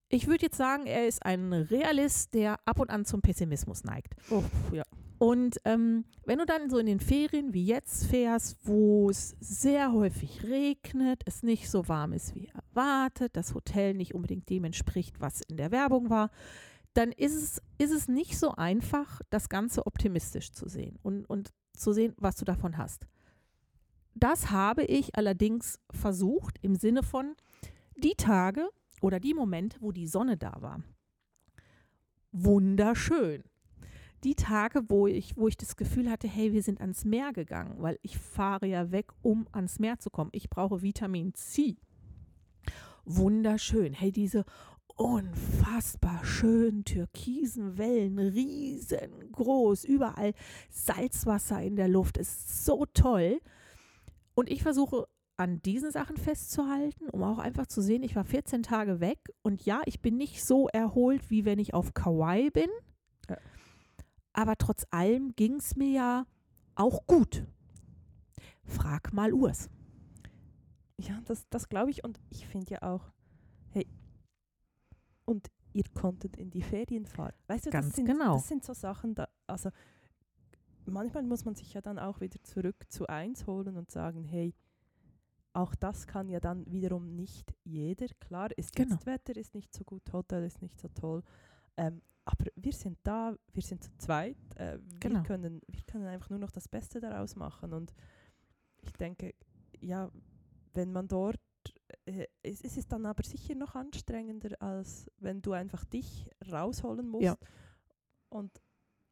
[0.09, 4.13] Ich würde jetzt sagen, er ist ein Realist, der ab und an zum Pessimismus neigt.
[4.29, 4.83] Oh, ja.
[5.25, 9.91] Und ähm, wenn du dann so in den Ferien wie jetzt fährst, wo es sehr
[9.91, 15.19] häufig regnet, es nicht so warm ist wie erwartet, das Hotel nicht unbedingt dem entspricht,
[15.19, 16.29] was in der Werbung war,
[16.93, 21.49] dann ist es, ist es nicht so einfach, das Ganze optimistisch zu sehen und, und
[21.73, 23.07] zu sehen, was du davon hast.
[24.13, 27.33] Das habe ich allerdings versucht im Sinne von
[27.97, 28.69] die Tage
[29.01, 30.83] oder die Momente, wo die Sonne da war.
[32.31, 33.43] Wunderschön
[34.25, 37.75] die Tage, wo ich, wo ich das Gefühl hatte, hey, wir sind ans Meer gegangen,
[37.77, 40.31] weil ich fahre ja weg, um ans Meer zu kommen.
[40.33, 41.77] Ich brauche Vitamin C.
[43.05, 43.93] Wunderschön.
[43.93, 44.43] Hey, diese
[44.95, 50.33] unfassbar schönen türkisen Wellen, riesengroß, überall
[50.71, 53.39] Salzwasser in der Luft, ist so toll.
[54.33, 55.07] Und ich versuche
[55.37, 59.65] an diesen Sachen festzuhalten, um auch einfach zu sehen, ich war 14 Tage weg und
[59.65, 62.69] ja, ich bin nicht so erholt, wie wenn ich auf Kauai bin.
[64.37, 66.25] Aber trotz allem ging es mir ja
[66.75, 67.45] auch gut.
[68.65, 69.69] Frag mal Urs.
[70.97, 72.03] Ja, das, das glaube ich.
[72.03, 73.13] Und ich finde ja auch,
[73.69, 73.87] hey,
[75.23, 77.31] und ihr konntet in die Ferien fahren.
[77.47, 78.35] Weißt du, Ganz das sind, genau.
[78.35, 79.69] das sind so Sachen, da, also
[80.85, 84.53] manchmal muss man sich ja dann auch wieder zurück zu eins holen und sagen, hey,
[85.53, 88.07] auch das kann ja dann wiederum nicht jeder.
[88.19, 88.97] Klar, ist Genau.
[89.05, 91.23] Wetter ist nicht so gut, Hotel ist nicht so toll.
[91.77, 94.37] Ähm, aber wir sind da, wir sind zu zweit.
[94.55, 95.15] Äh, Genau.
[95.19, 97.71] wir, können, wir können einfach nur noch das Beste daraus machen.
[97.73, 97.93] Und
[98.81, 99.33] ich denke,
[99.79, 100.11] ja,
[100.73, 101.39] wenn man dort,
[102.05, 107.07] äh, es, es ist dann aber sicher noch anstrengender, als wenn du einfach dich rausholen
[107.07, 107.37] musst Ja.
[108.29, 108.51] und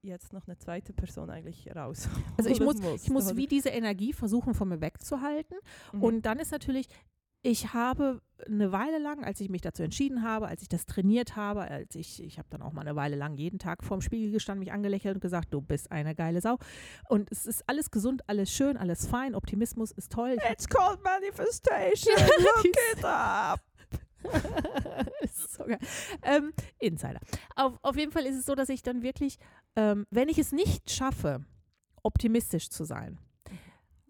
[0.02, 3.70] jetzt noch eine zweite Person eigentlich rausholen Also ich muss, musst, ich muss wie diese
[3.70, 5.58] Energie versuchen, von mir wegzuhalten.
[5.94, 6.04] Mhm.
[6.04, 6.88] Und dann ist natürlich,
[7.44, 11.36] ich habe eine Weile lang, als ich mich dazu entschieden habe, als ich das trainiert
[11.36, 14.32] habe, als ich, ich habe dann auch mal eine Weile lang jeden Tag vorm Spiegel
[14.32, 16.58] gestanden, mich angelächelt und gesagt, du bist eine geile Sau.
[17.10, 20.38] Und es ist alles gesund, alles schön, alles fein, Optimismus ist toll.
[20.50, 22.16] It's called manifestation.
[22.40, 22.66] Look
[22.98, 23.60] it up.
[25.34, 25.66] so.
[26.22, 27.20] Ähm, Insider.
[27.56, 29.38] Auf, auf jeden Fall ist es so, dass ich dann wirklich,
[29.76, 31.44] ähm, wenn ich es nicht schaffe,
[32.04, 33.20] optimistisch zu sein,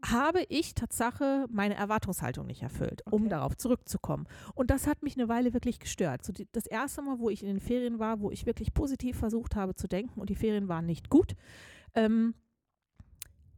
[0.04, 3.30] habe ich Tatsache meine Erwartungshaltung nicht erfüllt, um Okay.
[3.30, 4.28] darauf zurückzukommen.
[4.54, 6.26] Und das hat mich eine Weile wirklich gestört.
[6.26, 9.18] So die, das erste Mal, wo ich in den Ferien war, wo ich wirklich positiv
[9.18, 11.36] versucht habe zu denken und die Ferien waren nicht gut,
[11.96, 12.34] ähm,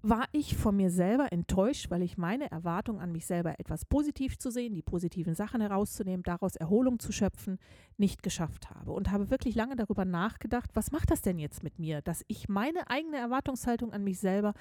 [0.08, 4.38] war ich von mir selber enttäuscht, weil ich meine Erwartung an mich selber etwas positiv
[4.38, 7.58] zu sehen, die positiven Sachen herauszunehmen, daraus Erholung zu schöpfen,
[7.97, 8.91] nicht geschafft habe.
[8.91, 12.47] Und habe wirklich lange darüber nachgedacht, was macht das denn jetzt mit mir, dass ich
[12.49, 14.53] meine eigene Erwartungshaltung an mich selber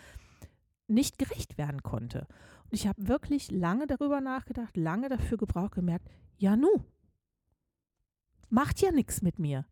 [0.86, 2.26] nicht gerecht werden konnte.
[2.64, 6.84] Und ich habe wirklich lange darüber nachgedacht, lange dafür gebraucht, gemerkt, ja nu,
[8.48, 9.66] macht ja nichts mit mir.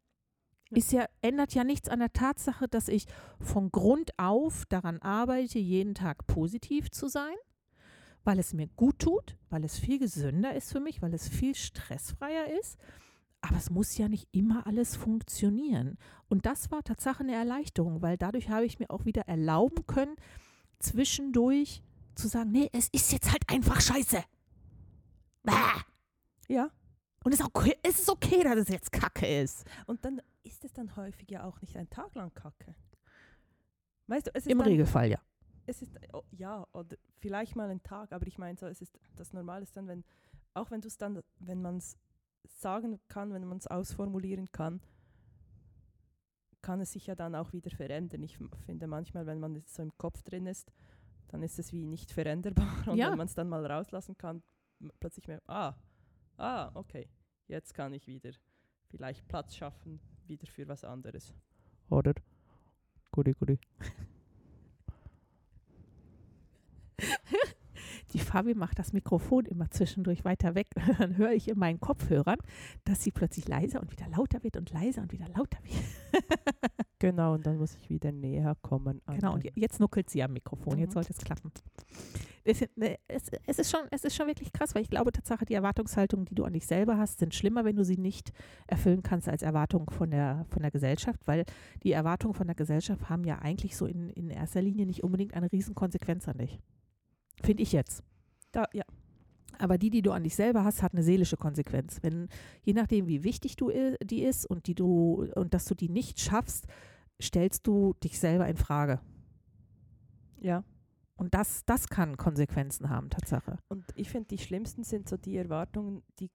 [0.70, 3.06] Ist ja, ändert ja nichts an der Tatsache, dass ich
[3.38, 7.34] von Grund auf daran arbeite, jeden Tag positiv zu sein,
[8.24, 11.54] weil es mir gut tut, weil es viel gesünder ist für mich, weil es viel
[11.54, 12.78] stressfreier ist.
[13.42, 15.98] Aber es muss ja nicht immer alles funktionieren.
[16.28, 20.16] Und das war Tatsache eine Erleichterung, weil dadurch habe ich mir auch wieder erlauben können,
[20.82, 21.82] zwischendurch
[22.14, 24.22] zu sagen, nee, es ist jetzt halt einfach scheiße.
[25.42, 25.82] Bah!
[26.48, 26.70] Ja.
[27.24, 29.64] Und es ist, okay, es ist okay, dass es jetzt Kacke ist.
[29.86, 32.74] Und dann ist es dann häufig ja auch nicht ein Tag lang Kacke.
[34.08, 35.18] Weißt du, es ist Im dann, Regelfall, ja.
[35.66, 38.98] es ist oh, ja oder vielleicht mal ein Tag, aber ich meine so, es ist
[39.16, 40.04] das Normale ist dann, wenn
[40.54, 41.96] auch wenn du es dann, wenn man es
[42.44, 44.80] sagen kann, wenn man es ausformulieren kann,
[46.62, 48.22] kann es sich ja dann auch wieder verändern.
[48.22, 50.72] Ich finde manchmal, wenn man jetzt so im Kopf drin ist,
[51.28, 52.66] dann ist es wie nicht veränderbar.
[52.88, 53.10] Und Ja.
[53.10, 54.42] wenn man es dann mal rauslassen kann,
[55.00, 55.74] plötzlich mehr, ah,
[56.36, 57.08] ah, okay,
[57.48, 58.30] jetzt kann ich wieder
[58.88, 61.34] vielleicht Platz schaffen, wieder für was anderes.
[61.90, 62.14] Oder?
[63.10, 63.58] Gudi, gudi.
[68.12, 70.68] die Fabi macht das Mikrofon immer zwischendurch weiter weg.
[70.98, 72.38] Dann höre ich in meinen Kopfhörern,
[72.84, 76.22] dass sie plötzlich leiser und wieder lauter wird und leiser und wieder lauter wird.
[76.98, 79.00] Genau, und dann muss ich wieder näher kommen.
[79.08, 80.78] Genau, und jetzt nuckelt sie am Mikrofon.
[80.78, 80.92] Jetzt Mhm.
[80.94, 81.50] sollte es klappen.
[82.44, 85.44] Es, ne, es, es, ist schon, es ist schon wirklich krass, weil ich glaube, Tatsache,
[85.44, 88.30] die Erwartungshaltungen, die du an dich selber hast, sind schlimmer, wenn du sie nicht
[88.68, 91.44] erfüllen kannst als Erwartungen von der, von der Gesellschaft, weil
[91.82, 95.34] die Erwartungen von der Gesellschaft haben ja eigentlich so in, in erster Linie nicht unbedingt
[95.34, 96.60] eine Riesenkonsequenz an dich.
[97.42, 98.02] Finde ich jetzt.
[98.52, 98.84] da, ja,
[99.58, 101.98] Aber die, die du an dich selber hast, hat eine seelische Konsequenz.
[102.02, 102.28] Wenn,
[102.62, 103.70] je nachdem, wie wichtig du
[104.02, 106.66] die ist und die du und dass du die nicht schaffst,
[107.20, 109.00] stellst du dich selber in Frage.
[110.40, 110.64] ja.
[111.14, 113.56] Und das, das kann Konsequenzen haben, Tatsache.
[113.68, 116.30] Und ich finde, die schlimmsten sind so die Erwartungen, die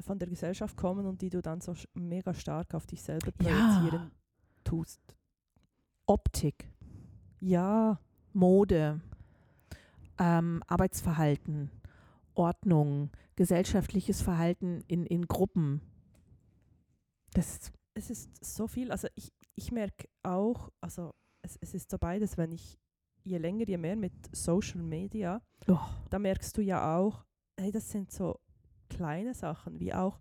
[0.00, 3.48] von der Gesellschaft kommen und die du dann so mega stark auf dich selber Ja.
[3.48, 4.12] projizieren
[4.62, 5.00] tust.
[6.06, 6.68] Optik,
[7.40, 7.98] Ja,
[8.32, 9.00] Mode,
[10.22, 11.70] ähm, Arbeitsverhalten,
[12.34, 15.80] Ordnung, gesellschaftliches Verhalten in, in Gruppen.
[17.32, 18.92] Das, es ist so viel.
[18.92, 22.78] Also ich, ich merke auch, also es, es ist so beides, wenn ich
[23.24, 25.78] je länger, je mehr mit Social Media, oh,
[26.10, 27.24] da merkst du ja auch,
[27.58, 28.38] hey, das sind so
[28.88, 30.20] kleine Sachen, wie auch,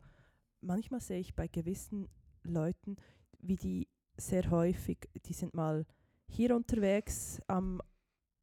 [0.61, 2.09] manchmal sehe ich bei gewissen
[2.43, 2.95] Leuten,
[3.39, 3.87] wie die
[4.17, 5.85] sehr häufig, die sind mal
[6.27, 7.81] hier unterwegs am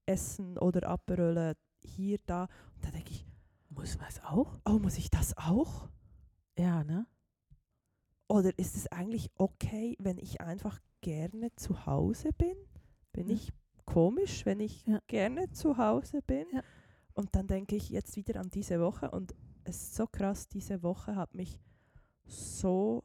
[0.08, 2.42] Essen oder Aperole, hier, da.
[2.74, 3.26] Und da denke ich,
[3.68, 4.58] muss man es auch?
[4.64, 5.88] oh, muss ich das auch?
[6.58, 7.06] Ja, ne?
[8.28, 12.56] Oder ist es eigentlich okay, wenn ich einfach gerne zu Hause bin?
[13.12, 13.34] Bin Ja.
[13.34, 13.52] ich
[13.84, 15.00] komisch, wenn ich Ja.
[15.06, 16.46] gerne zu Hause bin?
[16.52, 16.62] Ja.
[17.14, 20.82] Und dann denke ich jetzt wieder an diese Woche und es ist so krass, diese
[20.82, 21.58] Woche hat mich
[22.26, 23.04] so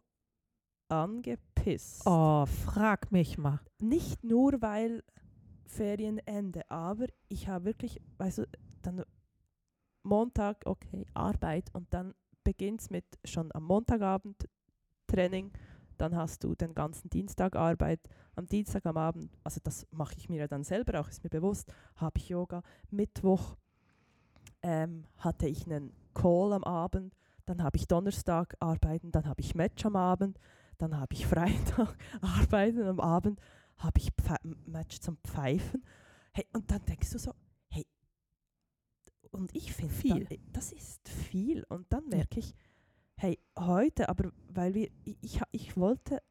[0.90, 2.04] angepisst.
[2.06, 3.60] Oh, frag mich mal.
[3.82, 5.04] Nicht nur, weil
[5.74, 8.48] Ferienende, aber ich habe wirklich, weißt du,
[8.82, 9.04] dann
[10.04, 14.50] Montag, okay, Arbeit und dann beginnt es mit schon am Montagabend
[15.08, 15.52] Training,
[15.98, 18.00] dann hast du den ganzen Dienstag Arbeit,
[18.36, 21.30] am Dienstag am Abend, also das mache ich mir ja dann selber auch, ist mir
[21.30, 23.56] bewusst, habe ich Yoga, Mittwoch
[24.62, 29.56] ähm, hatte ich einen Call am Abend, dann habe ich Donnerstag arbeiten, dann habe ich
[29.56, 30.40] Match am Abend,
[30.78, 33.40] dann habe ich Freitag arbeiten am Abend,
[33.84, 35.84] habe ich Pfe Match zum Pfeifen.
[36.34, 37.34] Hey, und dann denkst du so,
[37.70, 37.86] hey,
[39.32, 40.26] und ich finde, Viel.
[40.26, 41.64] dann, das ist viel.
[41.70, 42.56] Und dann merke ich,
[43.16, 44.90] hey, heute, aber weil wir,
[45.22, 46.22] ich, ich, wollte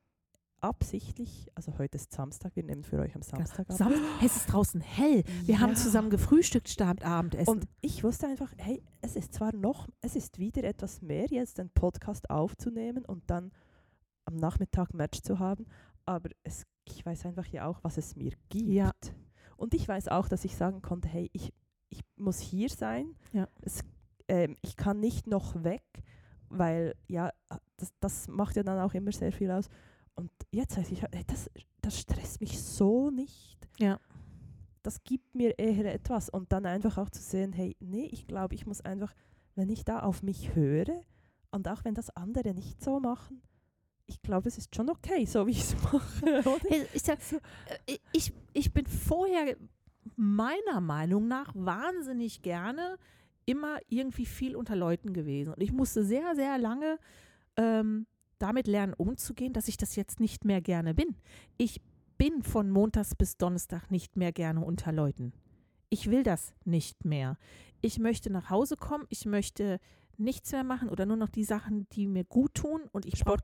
[0.60, 3.76] absichtlich, also heute ist Samstag, wir nehmen für euch am Samstag ab.
[3.76, 5.24] Sam hey, es ist draußen hell.
[5.44, 5.76] Wir haben Ja.
[5.76, 7.50] zusammen gefrühstückt, statt Abendessen.
[7.50, 11.58] Und ich wusste einfach, hey, es ist zwar noch, es ist wieder etwas mehr, jetzt
[11.58, 13.52] den Podcast aufzunehmen und dann
[14.24, 15.66] am Nachmittag Match zu haben,
[16.04, 18.68] aber es, ich weiß einfach ja auch, was es mir gibt.
[18.68, 18.92] Ja.
[19.56, 21.52] Und ich weiß auch, dass ich sagen konnte, hey, ich,
[21.88, 23.14] ich muss hier sein.
[23.32, 23.48] Ja.
[23.60, 23.84] Es,
[24.28, 25.84] ähm, ich kann nicht noch weg,
[26.48, 27.30] weil ja,
[27.76, 29.68] das, das macht ja dann auch immer sehr viel aus.
[30.14, 33.58] Und jetzt weiß ich, hey, das, das stresst mich so nicht.
[33.78, 34.00] Ja.
[34.82, 36.28] Das gibt mir eher etwas.
[36.28, 39.14] Und dann einfach auch zu sehen, hey, nee, ich glaube, ich muss einfach,
[39.54, 41.02] wenn ich da auf mich höre
[41.50, 43.42] und auch wenn das andere nicht so machen,
[44.06, 46.42] ich glaube, es ist schon okay, so wie ich es mache.
[46.94, 47.18] Ich, sag,
[47.86, 49.56] äh, ich, ich bin vorher
[50.16, 52.98] meiner Meinung nach wahnsinnig gerne
[53.46, 55.52] immer irgendwie viel unter Leuten gewesen.
[55.54, 56.98] Und ich musste sehr, sehr lange
[57.56, 58.06] ähm,
[58.38, 61.16] damit lernen, umzugehen, dass ich das jetzt nicht mehr gerne bin.
[61.58, 61.80] Ich
[62.18, 65.32] bin von Montags bis Donnerstag nicht mehr gerne unter Leuten.
[65.90, 67.36] Ich will das nicht mehr.
[67.80, 69.78] Ich möchte nach Hause kommen, ich möchte
[70.16, 72.82] nichts mehr machen oder nur noch die Sachen, die mir gut tun.
[72.92, 73.42] Und ich brauche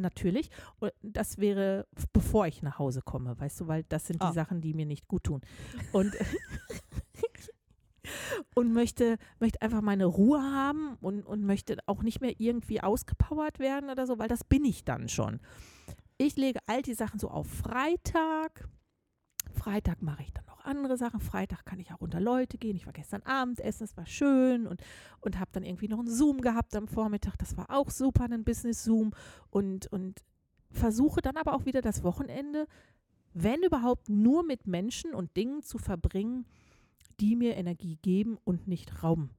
[0.00, 0.50] natürlich.
[0.78, 4.28] Und das wäre, bevor ich nach Hause komme, weißt du, weil das sind Ah.
[4.30, 5.40] die Sachen, die mir nicht gut tun.
[5.92, 6.14] Und,
[8.54, 13.58] und möchte, möchte einfach meine Ruhe haben und, und möchte auch nicht mehr irgendwie ausgepowert
[13.58, 15.40] werden oder so, weil das bin ich dann schon.
[16.18, 18.68] Ich lege all die Sachen so auf Freitag.
[19.66, 21.18] Freitag mache ich dann noch andere Sachen.
[21.18, 22.76] Freitag kann ich auch unter Leute gehen.
[22.76, 24.80] Ich war gestern Abendessen, es war schön und,
[25.20, 27.36] und habe dann irgendwie noch einen Zoom gehabt am Vormittag.
[27.38, 29.10] Das war auch super, ein Business-Zoom.
[29.50, 30.22] Und, und
[30.70, 32.68] versuche dann aber auch wieder das Wochenende,
[33.34, 36.46] wenn überhaupt, nur mit Menschen und Dingen zu verbringen,
[37.18, 39.30] die mir Energie geben und nicht rauben.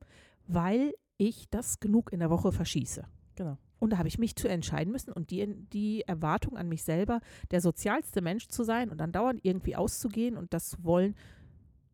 [0.45, 3.05] Weil ich das genug in der Woche verschieße.
[3.35, 3.57] Genau.
[3.79, 7.19] Und da habe ich mich zu entscheiden müssen und die, die Erwartung an mich selber,
[7.51, 11.15] der sozialste Mensch zu sein und dann dauernd irgendwie auszugehen und das zu wollen,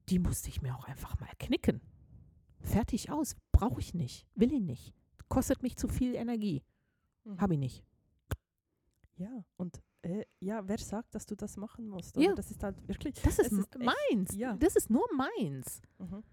[0.09, 1.81] die musste ich mir auch einfach mal knicken.
[2.61, 3.35] Fertig aus.
[3.51, 4.25] Brauche ich nicht.
[4.35, 4.93] Will ich nicht.
[5.27, 6.63] Kostet mich zu viel Energie.
[7.37, 7.83] Habe ich nicht.
[9.15, 12.17] Ja, und äh, ja, wer sagt, dass du das machen musst?
[12.17, 12.27] Ja.
[12.27, 12.35] Oder?
[12.35, 13.21] Das ist halt wirklich.
[13.21, 14.35] Das ist, ist meins.
[14.35, 14.55] ja.
[14.57, 15.81] Das ist nur meins.
[15.99, 16.23] Mhm.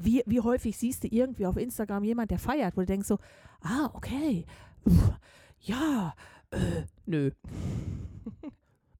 [0.00, 3.18] Wie, wie häufig siehst du irgendwie auf Instagram jemand, der feiert, wo du denkst so,
[3.62, 4.44] ah, okay,
[4.84, 5.12] uff,
[5.60, 6.14] ja,
[6.50, 7.30] äh, nö,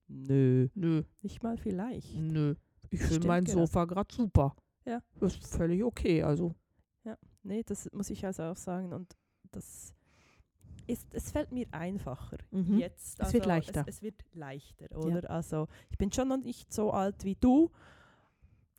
[0.09, 0.69] Nö.
[0.75, 2.15] nö, Nicht mal vielleicht.
[2.17, 2.55] nö.
[2.91, 3.61] Ich finde mein genau.
[3.61, 4.57] Sofa gerade super.
[4.85, 5.01] Ja.
[5.21, 6.55] Das ist völlig okay, also.
[7.43, 8.93] Nee, das muss ich also auch sagen.
[8.93, 9.17] Und
[9.51, 9.95] das
[10.87, 12.39] ist, es fällt mir einfacher.
[12.51, 12.79] Mhm.
[12.79, 13.21] Jetzt.
[13.21, 13.85] Es wird also, leichter.
[13.87, 15.31] Es, es wird leichter, oder?
[15.31, 17.71] Also ich bin schon noch nicht so alt wie du.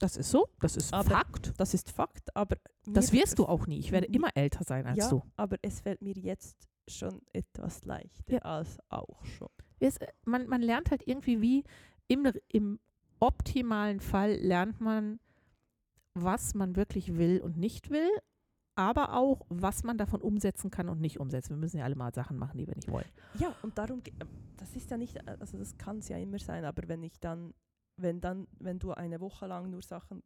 [0.01, 1.53] Das ist so, das ist Aber Fakt.
[1.57, 3.77] Das ist Fakt, aber Das wirst du auch nie.
[3.79, 5.21] Ich werde immer älter sein als ja, du.
[5.37, 8.39] aber es fällt mir jetzt schon etwas leichter Ja.
[8.39, 9.47] als auch schon.
[9.79, 11.63] Es, man, man lernt halt irgendwie wie,
[12.07, 12.79] im, im
[13.19, 15.19] optimalen Fall lernt man,
[16.13, 18.09] was man wirklich will und nicht will,
[18.75, 21.51] aber auch, was man davon umsetzen kann und nicht umsetzen.
[21.51, 23.05] Wir müssen ja alle mal Sachen machen, die wir nicht wollen.
[23.35, 26.39] Ja, und darum, ähm, das ist ja nicht, äh, also das kann es ja immer
[26.39, 27.53] sein, aber wenn ich dann,
[28.01, 30.23] wenn dann, wenn du eine Woche lang nur Sachen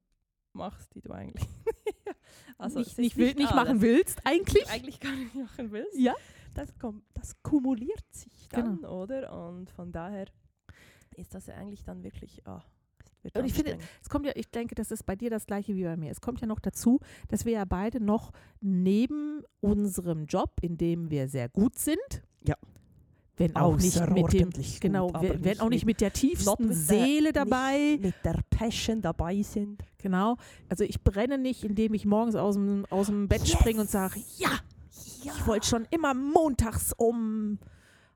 [0.54, 1.48] machst, die du eigentlich
[2.58, 4.70] also nicht, nicht, nicht alles, machen willst, eigentlich.
[4.70, 6.14] eigentlich gar nicht machen willst, Ja.
[6.54, 9.04] das, kommt, das kumuliert sich dann, Genau.
[9.04, 9.48] oder?
[9.50, 10.28] Und von daher
[11.16, 12.42] ist das ja eigentlich dann wirklich,
[13.22, 13.78] wird Und ich finde.
[14.02, 16.12] Es kommt ja, ich denke, das ist bei dir das gleiche wie bei mir.
[16.12, 21.10] Es kommt ja noch dazu, dass wir ja beide noch neben unserem Job, in dem
[21.10, 22.56] wir sehr gut sind, Ja.
[23.38, 26.70] Wenn auch nicht mit dem, gut, genau, wir, werden auch nicht mit der tiefsten mit
[26.70, 27.78] der- Seele dabei.
[28.00, 29.84] nicht mit der Passion dabei sind.
[29.98, 30.38] Genau.
[30.70, 33.52] Also ich brenne nicht, indem ich morgens aus dem, aus dem Bett Yes!
[33.60, 34.50] springe und sage, ja,
[35.24, 37.60] ich wollte schon immer montags um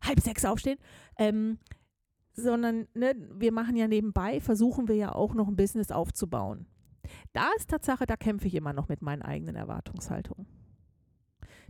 [0.02, 0.78] halb sechs aufstehen.
[1.18, 1.58] Ähm,
[2.34, 6.66] sondern ne, wir machen ja nebenbei, versuchen wir ja auch noch ein Business aufzubauen.
[7.34, 10.46] Da ist Tatsache, da kämpfe ich immer noch mit meinen eigenen Erwartungshaltungen.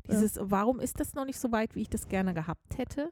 [0.08, 3.12] Dieses, warum ist das noch nicht so weit, wie ich das gerne gehabt hätte?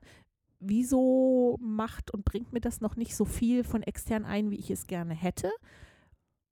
[0.60, 4.72] Wieso macht und bringt mir das noch nicht so viel von extern ein, wie ich
[4.72, 5.52] es gerne hätte?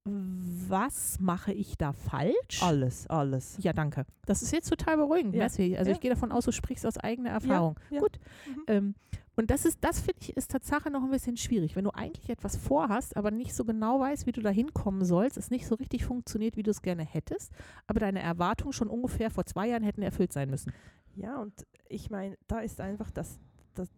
[0.08, 2.62] Was mache ich da falsch?
[2.62, 3.58] Alles, alles.
[3.60, 4.06] Ja, danke.
[4.28, 5.34] Das ist jetzt total beruhigend.
[5.34, 5.40] Ja.
[5.40, 5.76] Merci.
[5.76, 5.96] Also Ja.
[5.96, 7.80] ich gehe davon aus, du sprichst aus eigener Erfahrung.
[7.90, 8.02] ja.
[8.02, 8.20] Gut.
[8.48, 8.64] Mhm.
[8.68, 8.96] Ähm,
[9.36, 11.76] und das ist, das finde ich, ist Tatsache noch ein bisschen schwierig.
[11.76, 15.38] Wenn du eigentlich etwas vorhast, aber nicht so genau weißt, wie du da hinkommen sollst,
[15.38, 17.52] es nicht so richtig funktioniert, wie du es gerne hättest,
[17.88, 20.72] aber deine Erwartungen schon ungefähr vor zwei Jahren hätten erfüllt sein müssen.
[21.16, 23.40] Ja, und ich meine, da ist einfach das,
[23.74, 23.90] das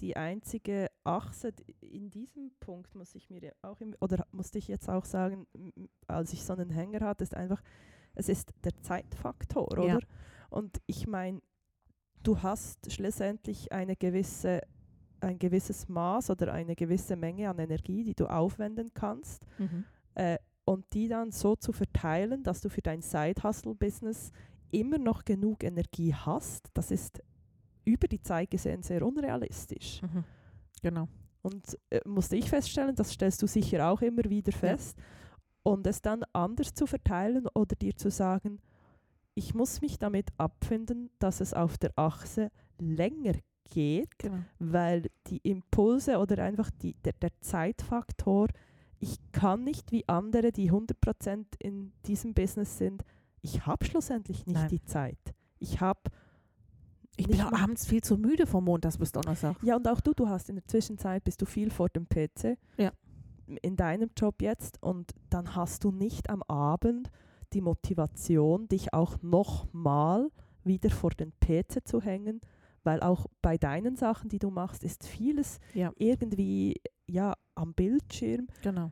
[0.00, 4.68] die einzige Achse in diesem Punkt muss ich mir ja auch im, oder musste ich
[4.68, 5.46] jetzt auch sagen,
[6.06, 7.62] als ich so einen Hänger hatte, ist einfach,
[8.14, 9.96] es ist der Zeitfaktor, Ja.
[9.96, 10.06] oder?
[10.50, 11.40] Und ich meine,
[12.22, 14.62] du hast schlussendlich eine gewisse
[15.20, 19.44] ein gewisses Maß oder eine gewisse Menge an Energie, die du aufwenden kannst
[20.14, 24.32] äh, und die dann so zu verteilen, dass du für dein Side-Hustle-Business
[24.70, 27.22] immer noch genug Energie hast, das ist
[27.84, 30.02] über die Zeit gesehen sehr unrealistisch.
[30.02, 30.24] Mhm.
[30.82, 31.08] Genau.
[31.42, 34.98] Und äh, musste ich feststellen, das stellst du sicher auch immer wieder fest.
[35.62, 38.60] Und es dann anders zu verteilen oder dir zu sagen,
[39.38, 43.34] ich muss mich damit abfinden, dass es auf der Achse länger
[43.70, 44.38] geht, genau.
[44.58, 48.48] weil die Impulse oder einfach die, der, der Zeitfaktor,
[48.98, 53.04] ich kann nicht wie andere, die 100% in diesem Business sind,
[53.40, 54.68] ich habe schlussendlich nicht Nein.
[54.70, 55.34] die Zeit.
[55.60, 56.00] Ich habe
[57.16, 59.56] Ich bin abends viel zu müde vom Montags bis Donnerstag.
[59.62, 62.58] Ja, und auch du, du hast in der Zwischenzeit bist du viel vor dem PC.
[62.76, 62.90] Ja.
[63.62, 67.08] In deinem Job jetzt und dann hast du nicht am Abend
[67.52, 70.30] die Motivation, dich auch nochmal
[70.64, 72.40] wieder vor den PC zu hängen,
[72.84, 75.92] weil auch bei deinen Sachen, die du machst, ist vieles Ja.
[75.96, 78.48] irgendwie ja am Bildschirm.
[78.62, 78.90] Genau.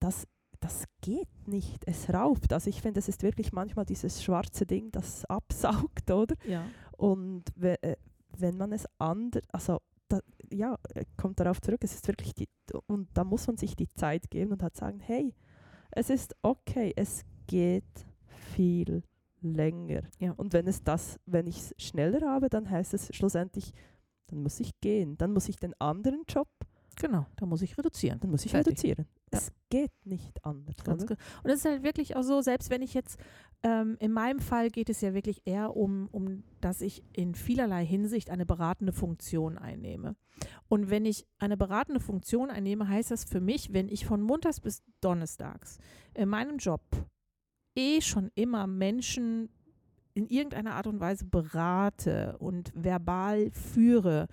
[0.00, 0.28] Das,
[0.60, 1.82] das geht nicht.
[1.86, 2.52] Es raubt.
[2.52, 6.36] Also ich finde, es ist wirklich manchmal dieses schwarze Ding, das absaugt, oder?
[6.46, 6.64] Ja.
[6.96, 7.96] Und äh,
[8.36, 10.20] wenn man es anders, also da,
[10.52, 12.48] ja, äh, kommt darauf zurück, es ist wirklich die,
[12.86, 15.34] und da muss man sich die Zeit geben und halt sagen, hey,
[15.90, 17.84] es ist okay, es geht
[18.54, 19.02] viel
[19.40, 20.02] länger.
[20.20, 20.32] Ja.
[20.36, 23.72] Und wenn es das, wenn ich es schneller habe, dann heißt es schlussendlich,
[24.28, 26.48] dann muss ich gehen, dann muss ich den anderen Job,
[27.00, 27.26] Genau.
[27.36, 28.18] Da muss ich reduzieren.
[28.18, 28.72] dann muss ich Fertig.
[28.72, 29.06] reduzieren.
[29.32, 29.38] Ja.
[29.38, 30.74] Es geht nicht anders.
[31.06, 33.20] Ge- Und es ist halt wirklich auch so, selbst wenn ich jetzt,
[33.62, 37.86] ähm, in meinem Fall geht es ja wirklich eher um, um, dass ich in vielerlei
[37.86, 40.16] Hinsicht eine beratende Funktion einnehme.
[40.66, 44.58] Und wenn ich eine beratende Funktion einnehme, heißt das für mich, wenn ich von Montags
[44.58, 45.78] bis Donnerstags
[46.14, 46.80] in meinem Job
[47.78, 49.48] eh schon immer Menschen
[50.14, 54.26] in irgendeiner Art und Weise berate und verbal führe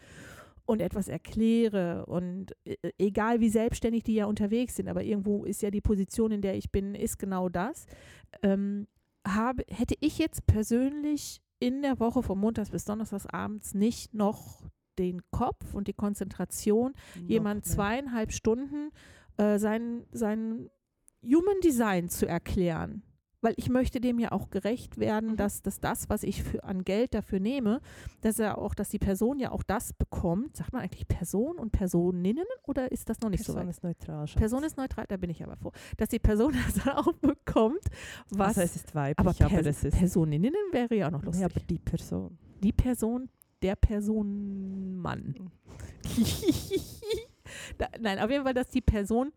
[0.65, 5.61] und etwas erkläre und äh, egal wie selbstständig die ja unterwegs sind, aber irgendwo ist
[5.61, 7.85] ja die Position, in der ich bin, ist genau das,
[8.41, 8.87] ähm,
[9.27, 14.63] habe, hätte ich jetzt persönlich in der Woche von Montags bis Donnerstags abends nicht noch
[14.97, 16.93] den Kopf und die Konzentration,
[17.27, 17.75] jemand Noch mehr.
[17.75, 18.89] zweieinhalb Stunden
[19.37, 20.69] äh, sein, sein
[21.23, 23.03] Human Design zu erklären.
[23.41, 25.37] Weil ich möchte dem ja auch gerecht werden, Mhm.
[25.37, 27.81] dass, dass das, was ich für, an Geld dafür nehme,
[28.21, 30.55] dass er auch, dass die Person ja auch das bekommt.
[30.57, 33.75] Sagt man eigentlich Person und Personinnen oder ist das noch nicht so Person weit?
[33.75, 34.27] ist neutral.
[34.27, 34.39] Schatz.
[34.39, 37.83] Person ist neutral, da bin ich aber froh, dass die Person das dann auch bekommt,
[38.29, 38.49] was.
[38.57, 41.41] also es ist weiblich, aber, aber, es ist Personinnen wäre ja auch noch lustig.
[41.41, 42.37] ja, aber die Person.
[42.63, 43.29] die Person,
[43.61, 45.35] der Person Mann.
[45.39, 45.51] Mhm.
[47.77, 49.31] da, nein, auf jeden Fall, dass die Person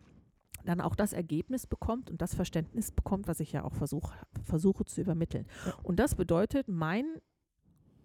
[0.65, 4.13] dann auch das Ergebnis bekommt und das Verständnis bekommt, was ich ja auch versuch,
[4.45, 5.47] versuche zu übermitteln.
[5.83, 7.05] Und das bedeutet, mein,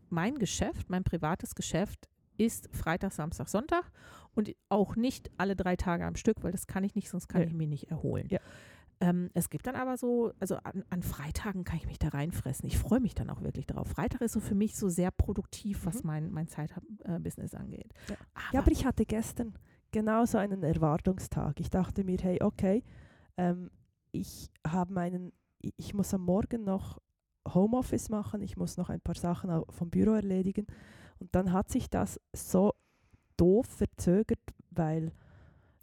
[0.10, 3.91] mein Geschäft, mein privates Geschäft ist Freitag, Samstag, Sonntag
[4.36, 7.41] und auch nicht alle drei Tage am Stück, weil das kann ich nicht, sonst kann
[7.41, 7.47] Ja.
[7.47, 8.28] ich mich nicht erholen.
[8.30, 8.39] Ja.
[8.99, 12.66] Ähm, es gibt dann aber so, also an, an Freitagen kann ich mich da reinfressen.
[12.68, 13.88] Ich freue mich dann auch wirklich darauf.
[13.89, 16.08] Freitag ist so für mich so sehr produktiv, was Mhm.
[16.08, 17.91] mein, mein Zeitbusiness angeht.
[18.10, 18.16] Ja.
[18.34, 19.54] Aber, Ja, aber ich hatte gestern
[19.94, 21.62] genau so einen Erwartungstag.
[21.62, 22.84] Ich dachte mir, hey, okay,
[23.38, 23.72] ähm,
[24.12, 27.00] ich habe meinen, ich, muss am Morgen noch
[27.48, 30.68] Homeoffice machen, ich muss noch ein paar Sachen vom Büro erledigen.
[31.20, 32.74] Und dann hat sich das so
[33.38, 34.41] doof verzögert,
[34.72, 35.14] weil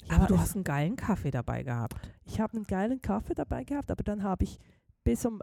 [0.09, 1.97] ja, aber du hast einen geilen Kaffee dabei gehabt.
[2.25, 4.59] ich habe einen geilen Kaffee dabei gehabt, aber dann habe ich
[5.05, 5.41] bis um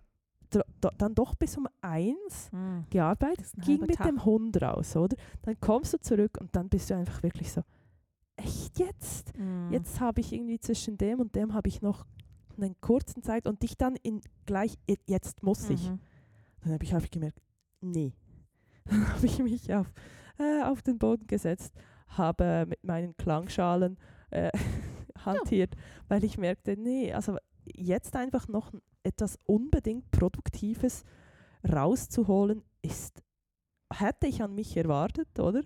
[0.79, 2.49] dann doch bis um eins
[2.89, 4.07] gearbeitet, ist ein ging mit Tag.
[4.07, 5.17] dem Hund raus, oder?
[5.41, 7.63] Dann kommst du zurück und dann bist du einfach wirklich so,
[8.37, 9.37] echt jetzt?
[9.37, 9.69] Mhm.
[9.71, 12.05] Jetzt habe ich irgendwie zwischen dem und dem habe ich noch
[12.57, 15.89] einen kurzen Zeit und dich dann in gleich, "Je- jetzt muss ich.
[15.89, 15.99] Mhm.
[16.61, 17.39] Dann habe ich, hab ich gemerkt,
[17.81, 18.13] nee.
[18.85, 19.91] Dann habe ich mich auf,
[20.39, 21.73] äh, auf den Boden gesetzt,
[22.07, 23.97] habe mit meinen Klangschalen
[24.31, 24.49] äh,
[25.25, 25.75] hantiert,
[26.07, 28.71] weil ich merkte, nee, also jetzt einfach noch
[29.03, 31.03] etwas unbedingt Produktives
[31.69, 33.21] rauszuholen, ist,
[33.93, 35.61] hätte ich an mich erwartet, oder?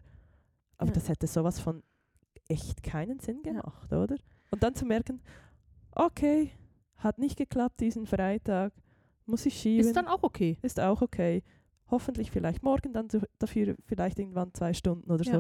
[0.78, 0.94] Aber Ja.
[0.96, 1.84] das hätte sowas von
[2.52, 3.54] echt keinen Sinn Ja.
[3.54, 4.16] gemacht, oder?
[4.52, 5.22] Und dann zu merken,
[5.96, 6.52] okay,
[6.98, 8.74] hat nicht geklappt diesen Freitag,
[9.26, 10.58] muss ich schieben Ist dann auch okay.
[10.62, 11.44] ist auch okay.
[11.90, 13.08] Hoffentlich vielleicht morgen, dann
[13.40, 15.34] dafür vielleicht irgendwann zwei Stunden oder Ja.
[15.34, 15.38] so.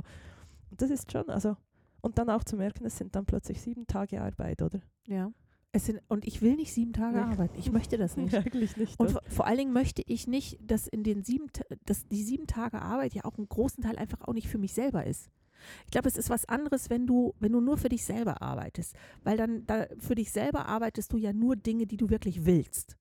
[0.70, 1.56] Und das ist schon, also,
[2.02, 4.80] und dann auch zu merken, es sind dann plötzlich sieben Tage Arbeit, oder?
[5.08, 5.32] Ja.
[5.74, 7.24] Es sind, und ich will nicht sieben Tage Nee.
[7.32, 7.58] arbeiten.
[7.58, 8.34] Ich möchte das nicht.
[8.36, 9.00] Eigentlich nicht.
[9.00, 9.22] Und oder?
[9.30, 11.48] vor, allen Dingen möchte ich nicht, dass in den sieben,
[11.86, 14.74] dass die sieben Tage Arbeit ja auch einen großen Teil einfach auch nicht für mich
[14.74, 15.30] selber ist.
[15.86, 18.96] Ich glaube, es ist was anderes, wenn du, wenn du nur für dich selber arbeitest.
[19.24, 22.98] Weil dann da, für dich selber arbeitest du ja nur Dinge, die du wirklich willst.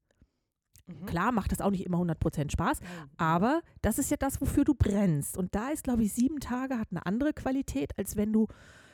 [0.86, 1.06] Mhm.
[1.06, 3.10] Klar macht das auch nicht immer 100% Spaß, Nein.
[3.16, 5.36] aber das ist ja das, wofür du brennst.
[5.36, 8.46] Und da ist, glaube ich, sieben Tage hat eine andere Qualität, als wenn du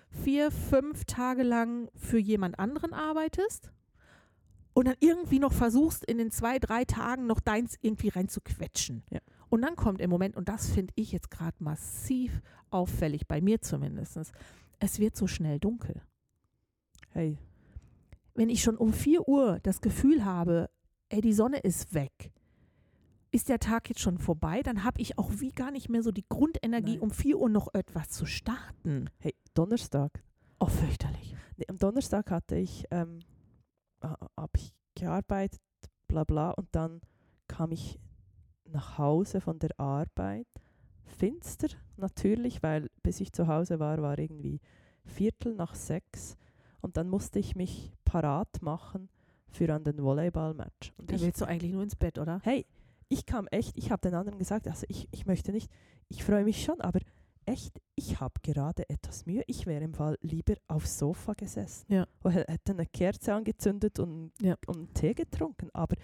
[0.09, 3.73] vier, fünf Tage lang für jemand anderen arbeitest
[4.73, 9.03] und dann irgendwie noch versuchst, in den zwei, drei Tagen noch deins irgendwie reinzuquetschen.
[9.11, 9.21] Ja.
[9.57, 13.62] Und dann kommt im Moment, und das finde ich jetzt gerade massiv auffällig, bei mir
[13.62, 14.34] zumindest,
[14.80, 16.02] es wird so schnell dunkel.
[17.12, 17.38] Hey,
[18.34, 20.68] Wenn ich schon um 4 Uhr das Gefühl habe,
[21.09, 22.34] ey, die Sonne ist weg,
[23.30, 26.12] ist der Tag jetzt schon vorbei, dann habe ich auch wie gar nicht mehr so
[26.12, 27.00] die Grundenergie, Nein.
[27.00, 29.09] um 4 Uhr noch etwas zu starten.
[29.20, 30.22] hey, Donnerstag.
[30.61, 31.34] Oh, fürchterlich.
[31.57, 33.20] Nee, am Donnerstag hatte ich, ähm,
[34.02, 35.62] habe ich gearbeitet,
[36.09, 37.00] bla bla, und dann
[37.48, 37.98] kam ich
[38.73, 40.47] nach Hause von der Arbeit.
[41.05, 44.61] Finster, natürlich, weil bis ich zu Hause war, war irgendwie
[45.05, 46.37] Viertel nach sechs.
[46.81, 49.09] Und dann musste ich mich parat machen
[49.49, 50.93] für an den Volleyball-Match.
[50.99, 52.41] Und Da ich, willst du eigentlich nur ins Bett, oder?
[52.43, 52.67] hey,
[53.09, 55.71] ich kam echt, ich habe den anderen gesagt, also ich, ich möchte nicht,
[56.09, 56.99] ich freue mich schon, aber
[57.45, 59.45] echt, ich habe gerade etwas Mühe.
[59.47, 62.07] Ich wäre im Fall lieber aufs Sofa gesessen Ja.
[62.25, 64.57] und hä- hätte eine Kerze angezündet und, Ja.
[64.67, 65.71] und Tee getrunken.
[65.73, 65.95] Aber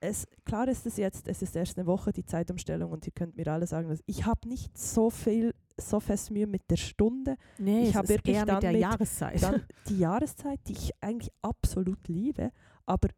[0.00, 3.36] es, klar ist es jetzt, es ist erst eine Woche die Zeitumstellung und ihr könnt
[3.36, 7.36] mir alle sagen, dass ich habe nicht so viel, so fest Mühe mit der Stunde.
[7.58, 9.42] Nee, Ich es hab ist wirklich eher dann mit der mit- Jahreszeit.
[9.42, 12.52] Dann die Jahreszeit, die ich eigentlich absolut liebe,
[12.86, 13.08] aber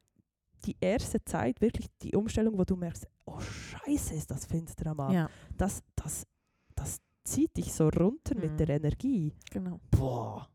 [0.67, 5.01] die erste Zeit, wirklich die Umstellung, wo du merkst, oh Scheiße, ist das finster am
[5.01, 5.15] Abend.
[5.17, 6.27] ja, Das, das,
[6.75, 8.41] das zieht dich so runter Mhm.
[8.41, 9.35] mit der Energie.
[9.51, 9.81] genau.
[9.91, 10.49] Boah.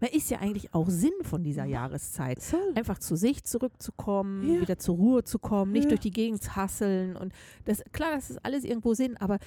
[0.00, 1.80] Man ist ja eigentlich auch Sinn von dieser Ja.
[1.82, 2.40] Jahreszeit.
[2.74, 4.60] Einfach zu sich zurückzukommen, Ja.
[4.60, 5.88] wieder zur Ruhe zu kommen, nicht Ja.
[5.90, 7.16] durch die Gegend zu hasseln.
[7.16, 7.32] Und
[7.64, 9.38] das, klar, das ist alles irgendwo Sinn, aber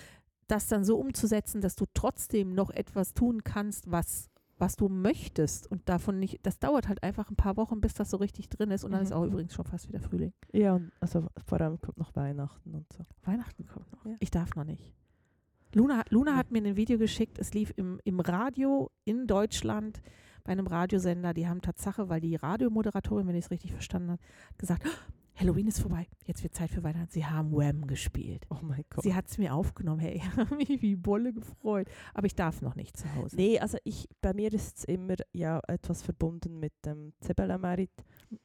[0.48, 5.70] das dann so umzusetzen, dass du trotzdem noch etwas tun kannst, was, was du möchtest
[5.70, 8.72] und davon nicht, das dauert halt einfach ein paar Wochen, bis das so richtig drin
[8.72, 9.16] ist und dann ist Mhm.
[9.18, 10.34] auch übrigens schon fast wieder Frühling.
[10.54, 13.06] Ja, und also vor allem kommt noch Weihnachten und so.
[13.24, 14.06] Weihnachten kommt noch.
[14.06, 14.16] Ja.
[14.20, 14.94] Ich darf noch nicht.
[15.74, 20.02] Luna, Luna hat mir ein Video geschickt, es lief im, im Radio in Deutschland
[20.44, 21.34] bei einem Radiosender.
[21.34, 24.22] Die haben Tatsache, weil die Radiomoderatorin, wenn ich es richtig verstanden habe,
[24.58, 24.88] gesagt,
[25.36, 26.08] Halloween ist vorbei.
[26.26, 27.12] Jetzt wird Zeit für Weihnachten.
[27.12, 28.48] Sie haben Wham gespielt.
[28.50, 29.04] Oh mein Gott.
[29.04, 30.00] Sie hat es mir aufgenommen.
[30.00, 31.88] Hey, ich habe mich wie Bolle gefreut.
[32.16, 33.36] Aber ich darf noch nicht zu Hause.
[33.36, 37.92] Nee, also ich, bei mir ist es immer ja etwas verbunden mit dem Zebelemerit.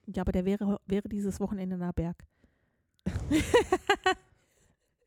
[0.07, 2.25] Ja, aber der wäre, wäre dieses Wochenende nach Berg.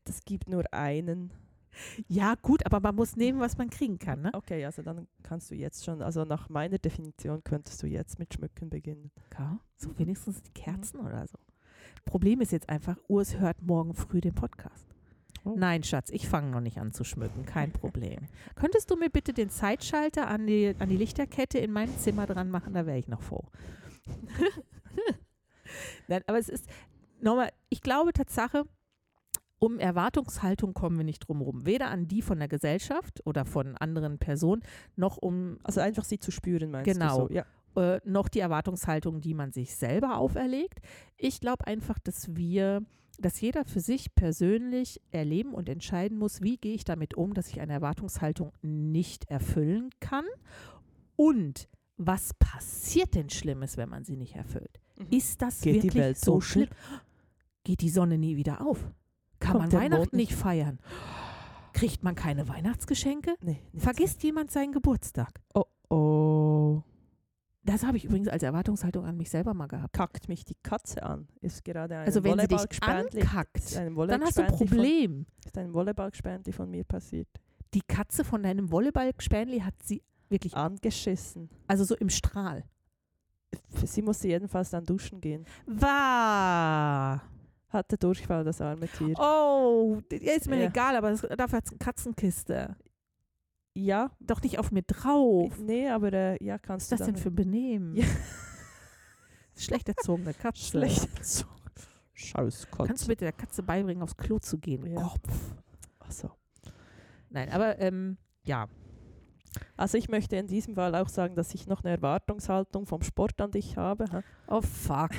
[0.06, 1.32] Das gibt nur einen.
[2.08, 4.22] Ja, gut, aber man muss nehmen, was man kriegen kann.
[4.22, 4.30] Ne?
[4.34, 8.32] Okay, also dann kannst du jetzt schon, also nach meiner Definition könntest du jetzt mit
[8.34, 9.10] Schmücken beginnen.
[9.38, 11.38] Ja, so wenigstens die Kerzen oder so.
[12.04, 14.86] Problem ist jetzt einfach, Urs hört morgen früh den Podcast.
[15.44, 15.54] Oh.
[15.56, 18.26] Nein, Schatz, ich fange noch nicht an zu schmücken, kein Problem.
[18.56, 22.50] Könntest du mir bitte den Zeitschalter an die, an die Lichterkette in meinem Zimmer dran
[22.50, 22.74] machen?
[22.74, 23.44] Da wäre ich noch froh.
[26.08, 26.66] Nein, aber es ist,
[27.20, 28.64] nochmal, ich glaube Tatsache,
[29.58, 31.64] um Erwartungshaltung kommen wir nicht drum rum.
[31.66, 34.62] Weder an die von der Gesellschaft oder von anderen Personen,
[34.96, 37.26] noch um Also einfach sie zu spüren, meinst Genau.
[37.28, 37.34] du?
[37.34, 37.34] So?
[37.34, 37.44] Ja.
[37.94, 40.80] äh, noch die Erwartungshaltung, die man sich selber auferlegt.
[41.16, 42.82] Ich glaube einfach, dass wir,
[43.18, 47.48] dass jeder für sich persönlich erleben und entscheiden muss, wie gehe ich damit um, dass
[47.48, 50.24] ich eine Erwartungshaltung nicht erfüllen kann
[51.16, 54.80] und was passiert denn Schlimmes, wenn man sie nicht erfüllt?
[55.10, 55.64] Ist das Mhm.
[55.64, 56.68] Geht die wirklich so schlimm?
[57.64, 58.90] Geht die Sonne nie wieder auf?
[59.40, 60.78] Kann Kommt man Weihnachten nicht feiern?
[61.72, 63.34] Kriegt man keine Weihnachtsgeschenke?
[63.42, 65.40] Nee, Vergisst jemand seinen Geburtstag?
[65.54, 66.82] Oh oh.
[67.62, 69.92] Das habe ich übrigens als Erwartungshaltung an mich selber mal gehabt.
[69.92, 71.26] Kackt mich die Katze an.
[71.40, 74.66] Ist gerade ein Also wenn sie dich Volleyballgespendli- ankackt, dann hast du ein Volleyballgespendli von,
[74.68, 75.26] Problem.
[75.44, 77.28] ist ein Volleyballgespendli von mir passiert.
[77.74, 81.50] Die Katze von deinem Volleyball-Spänli hat sie wirklich, Angeschissen.
[81.66, 82.64] also so im Strahl.
[83.84, 85.44] Sie musste jedenfalls dann duschen gehen.
[85.66, 87.22] War.
[87.76, 89.14] Hatte Durchfall, das arme Tier.
[89.18, 90.68] Oh, ist mir Ja.
[90.68, 92.76] egal, aber das, dafür hat es eine Katzenkiste.
[93.74, 95.58] Ja, Doch nicht auf mir drauf.
[95.58, 97.94] nee, aber äh, ja, Was kannst ist das du denn für Benehmen?
[97.94, 98.06] Ja.
[99.58, 100.60] Schlecht erzogene Katze.
[100.70, 101.44] schlecht so.
[102.14, 102.86] Scheiß Katze.
[102.86, 104.86] Kannst du bitte der Katze beibringen, aufs Klo zu gehen?
[104.86, 105.02] Ja.
[105.02, 105.54] Kopf.
[105.98, 106.30] Achso.
[107.28, 108.68] Nein, aber ähm, ja.
[109.76, 113.38] Also ich möchte in diesem Fall auch sagen, dass ich noch eine Erwartungshaltung vom Sport
[113.42, 114.06] an dich habe.
[114.10, 114.20] hä?
[114.48, 115.10] Oh fuck.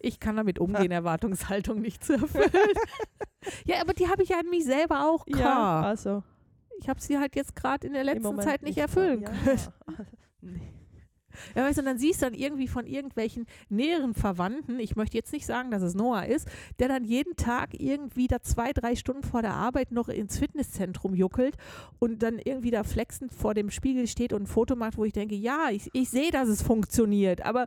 [0.00, 2.50] Ich kann damit umgehen, Erwartungshaltung nicht zu erfüllen.
[3.64, 5.84] ja, aber die habe ich ja an mich selber auch Ja, klar.
[5.84, 6.22] also
[6.80, 9.30] Ich habe sie halt jetzt gerade in der letzten Zeit nicht erfüllen ja.
[9.30, 9.58] können.
[10.40, 10.72] Nee.
[11.54, 15.16] Ja, weißt du, und dann siehst du dann irgendwie von irgendwelchen näheren Verwandten, ich möchte
[15.16, 18.96] jetzt nicht sagen, dass es Noah ist, der dann jeden Tag irgendwie da zwei, drei
[18.96, 21.56] Stunden vor der Arbeit noch ins Fitnesszentrum juckelt
[21.98, 25.12] und dann irgendwie da flexend vor dem Spiegel steht und ein Foto macht, wo ich
[25.12, 27.66] denke, ja, ich, ich sehe, dass es funktioniert, aber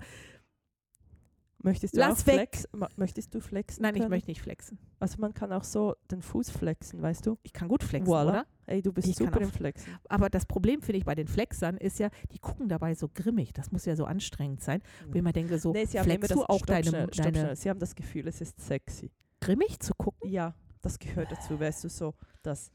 [1.63, 2.35] Möchtest du Lass auch weg.
[2.35, 3.83] flex ma- möchtest du flexen?
[3.83, 4.09] nein, ich können?
[4.09, 4.79] möchte nicht flexen.
[4.99, 7.37] Also man kann auch so den Fuß flexen, weißt du?
[7.43, 8.27] Ich kann gut flexen, Voilà.
[8.29, 8.45] oder?
[8.65, 9.93] Ey, du bist Ich super im Flexen.
[10.07, 13.51] Aber das Problem, finde ich, bei den Flexern ist ja, die gucken dabei so grimmig.
[13.53, 14.81] Das muss ja so anstrengend sein.
[15.05, 17.39] Wo ich immer denke, so, Nee, sie haben immer flexst du auch deine, schnell, deine
[17.39, 17.55] schnell.
[17.55, 19.11] Sie haben das Gefühl, es ist sexy.
[19.41, 20.29] grimmig zu gucken?
[20.29, 22.71] Ja, das gehört dazu, weißt du, so, dass,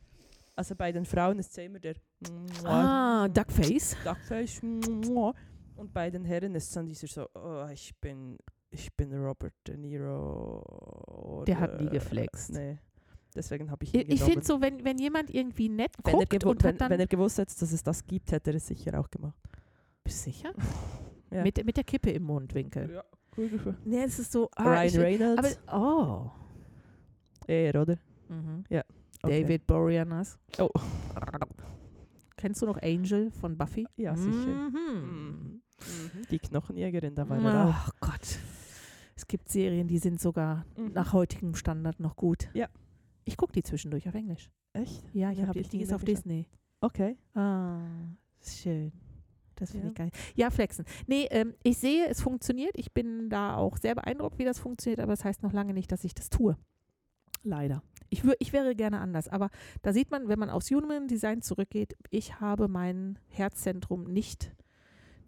[0.55, 1.95] also bei den Frauen ist es ja immer der
[2.65, 3.97] Ah, Duckface.
[4.05, 8.37] Duckface und bei den Herren ist es dann dieser so, oh, ich bin,
[8.77, 11.45] ich bin Robert De Niro.
[11.47, 12.53] Der hat nie oder- geflext.
[12.53, 12.79] Nee,
[13.35, 16.45] deswegen habe ich ihn Ich, finde so, wenn, wenn jemand irgendwie nett wenn er, guckt
[16.45, 19.11] und wenn, wenn er gewusst hätte, dass es das gibt, hätte er es sicher auch
[19.11, 19.39] gemacht.
[20.05, 20.53] bist du sicher?
[21.29, 21.43] Ja.
[21.43, 22.89] Mit, mit der Kippe im Mundwinkel.
[22.89, 23.05] Ja,
[23.37, 23.85] cool gefühlt.
[23.85, 24.49] Nee, es ist so...
[24.55, 25.59] Ah, Ryan ich, Reynolds.
[25.67, 26.31] aber, oh.
[27.49, 27.99] er, oder?
[28.29, 28.65] Mhm.
[29.23, 29.43] Okay.
[29.43, 30.39] David Boreanaz.
[30.61, 30.71] Oh.
[32.37, 33.89] Kennst du noch Angel von Buffy?
[33.97, 34.71] Ja, sicher.
[34.71, 35.63] Mhm.
[36.31, 37.75] Die Knochenjägerin, da war er auch.
[37.75, 38.39] Ach Gott.
[39.17, 40.93] Es gibt Serien, die sind sogar Mhm.
[40.93, 42.49] nach heutigem Standard noch gut.
[42.55, 42.69] Ja.
[43.25, 44.51] Ich gucke die zwischendurch auf Englisch.
[44.73, 45.03] Echt?
[45.15, 46.05] Ja, ich Nee, habe hab die, die ist auf.
[46.05, 46.47] Disney.
[46.81, 47.17] Okay.
[47.35, 47.81] Ah,
[48.43, 48.93] schön.
[49.57, 49.91] Das finde Ja.
[49.91, 50.11] ich geil.
[50.35, 50.85] Ja, flexen.
[51.07, 52.73] Nee, ähm, ich sehe, es funktioniert.
[52.77, 55.91] Ich bin da auch sehr beeindruckt, wie das funktioniert, aber das heißt noch lange nicht,
[55.91, 56.57] dass ich das tue.
[57.43, 57.83] Leider.
[58.11, 59.49] Ich, ich wäre gerne anders, aber
[59.83, 64.55] da sieht man, wenn man aufs Human Design zurückgeht, ich habe mein Herzzentrum nicht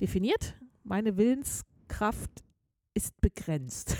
[0.00, 0.56] definiert.
[0.84, 2.44] Meine Willenskraft
[2.94, 3.96] ist begrenzt.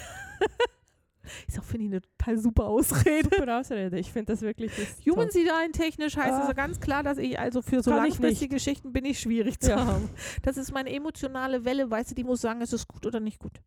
[1.47, 3.29] ist auch, finde ich, eine total super Ausrede.
[3.37, 3.99] Super Ausrede.
[3.99, 4.73] Ich finde das wirklich.
[5.07, 5.29] Human.
[5.29, 6.41] Design technisch heißt Ah.
[6.41, 9.71] also ganz klar, dass ich also für so Kann langfristige Geschichten bin ich schwierig zu
[9.71, 9.85] Ja.
[9.87, 10.09] haben.
[10.43, 13.39] Das ist meine emotionale Welle, weißt du, die muss sagen, ist es gut oder nicht
[13.39, 13.61] gut.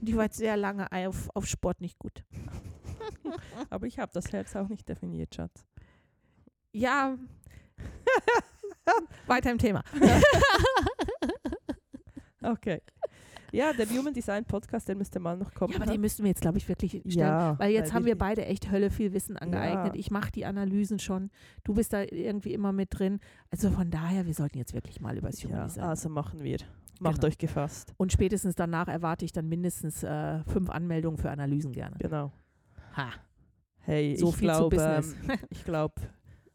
[0.00, 2.24] Die war jetzt sehr lange auf, auf Sport nicht gut.
[3.70, 5.64] Aber ich habe das Herz auch nicht definiert, Schatz.
[6.72, 7.16] Ja.
[9.26, 9.82] Weiter im Thema.
[12.42, 12.80] Okay.
[13.52, 15.72] Ja, der Human Design Podcast, der müsste mal noch kommen.
[15.72, 15.92] Ja, aber ne?
[15.92, 17.18] den müssten wir jetzt, glaube ich, wirklich stellen.
[17.18, 19.94] ja, Weil jetzt haben wir beide echt Hölle viel Wissen angeeignet.
[19.94, 19.98] Ja.
[20.00, 21.30] Ich mache die Analysen schon.
[21.64, 23.20] Du bist da irgendwie immer mit drin.
[23.50, 25.84] Also von daher, wir sollten jetzt wirklich mal über das Human Ja, Design.
[25.84, 26.58] also machen wir.
[27.00, 27.28] Macht Genau.
[27.28, 27.94] euch gefasst.
[27.96, 31.96] Und spätestens danach erwarte ich dann mindestens äh, fünf Anmeldungen für Analysen gerne.
[31.98, 32.30] Genau.
[32.96, 33.10] Ha,
[33.82, 35.16] Hey, so ich viel zu glaube, Business.
[35.28, 35.94] ähm, ich glaube,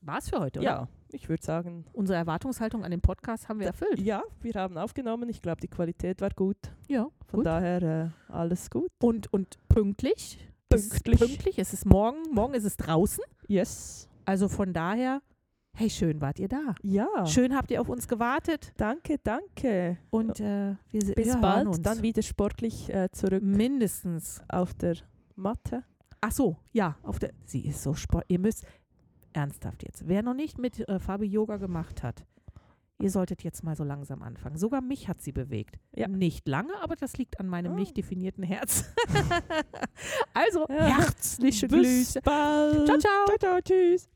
[0.05, 0.67] War es für heute, oder?
[0.69, 3.99] ja, ich würde sagen, Unsere Erwartungshaltung an den Podcast haben wir erfüllt.
[3.99, 5.29] ja, wir haben aufgenommen.
[5.29, 6.57] Ich glaube, die Qualität war gut.
[6.87, 7.45] Ja, Von gut.
[7.45, 7.81] daher
[8.29, 8.89] äh, alles gut.
[9.01, 10.47] Und, und pünktlich.
[10.69, 11.19] Es Pünktlich.
[11.19, 11.59] pünktlich.
[11.59, 12.17] Es ist morgen.
[12.31, 13.23] Morgen ist es draußen.
[13.47, 14.07] Yes.
[14.25, 15.21] Also von daher,
[15.75, 16.75] hey, schön wart ihr da.
[16.83, 17.25] Ja.
[17.25, 18.73] Schön habt ihr auf uns gewartet.
[18.77, 19.97] Danke, danke.
[20.09, 21.67] Und äh, wir, Bis wir bald.
[21.67, 21.81] uns.
[21.81, 24.41] Dann wieder sportlich äh, zurück Mindestens.
[24.49, 24.97] auf der
[25.35, 25.83] Matte.
[26.21, 26.97] Ach so, ja.
[27.03, 28.25] Auf der, sie ist so sport.
[28.27, 28.65] Ihr müsst,
[29.35, 32.25] ernsthaft jetzt, wer noch nicht mit äh, Fabi Yoga gemacht hat,
[32.99, 34.57] ihr solltet jetzt mal so langsam anfangen.
[34.57, 35.77] Sogar mich hat sie bewegt.
[35.95, 36.07] Ja.
[36.07, 37.75] Nicht lange, aber das liegt an meinem Oh.
[37.75, 38.85] nicht definierten Herz.
[40.33, 40.99] also, Ja.
[40.99, 41.81] herzliche Bis
[42.15, 42.21] Grüße.
[42.21, 42.85] bald.
[42.87, 43.25] Ciao, ciao.
[43.27, 43.61] Ciao, ciao.
[43.61, 44.09] Tschüss.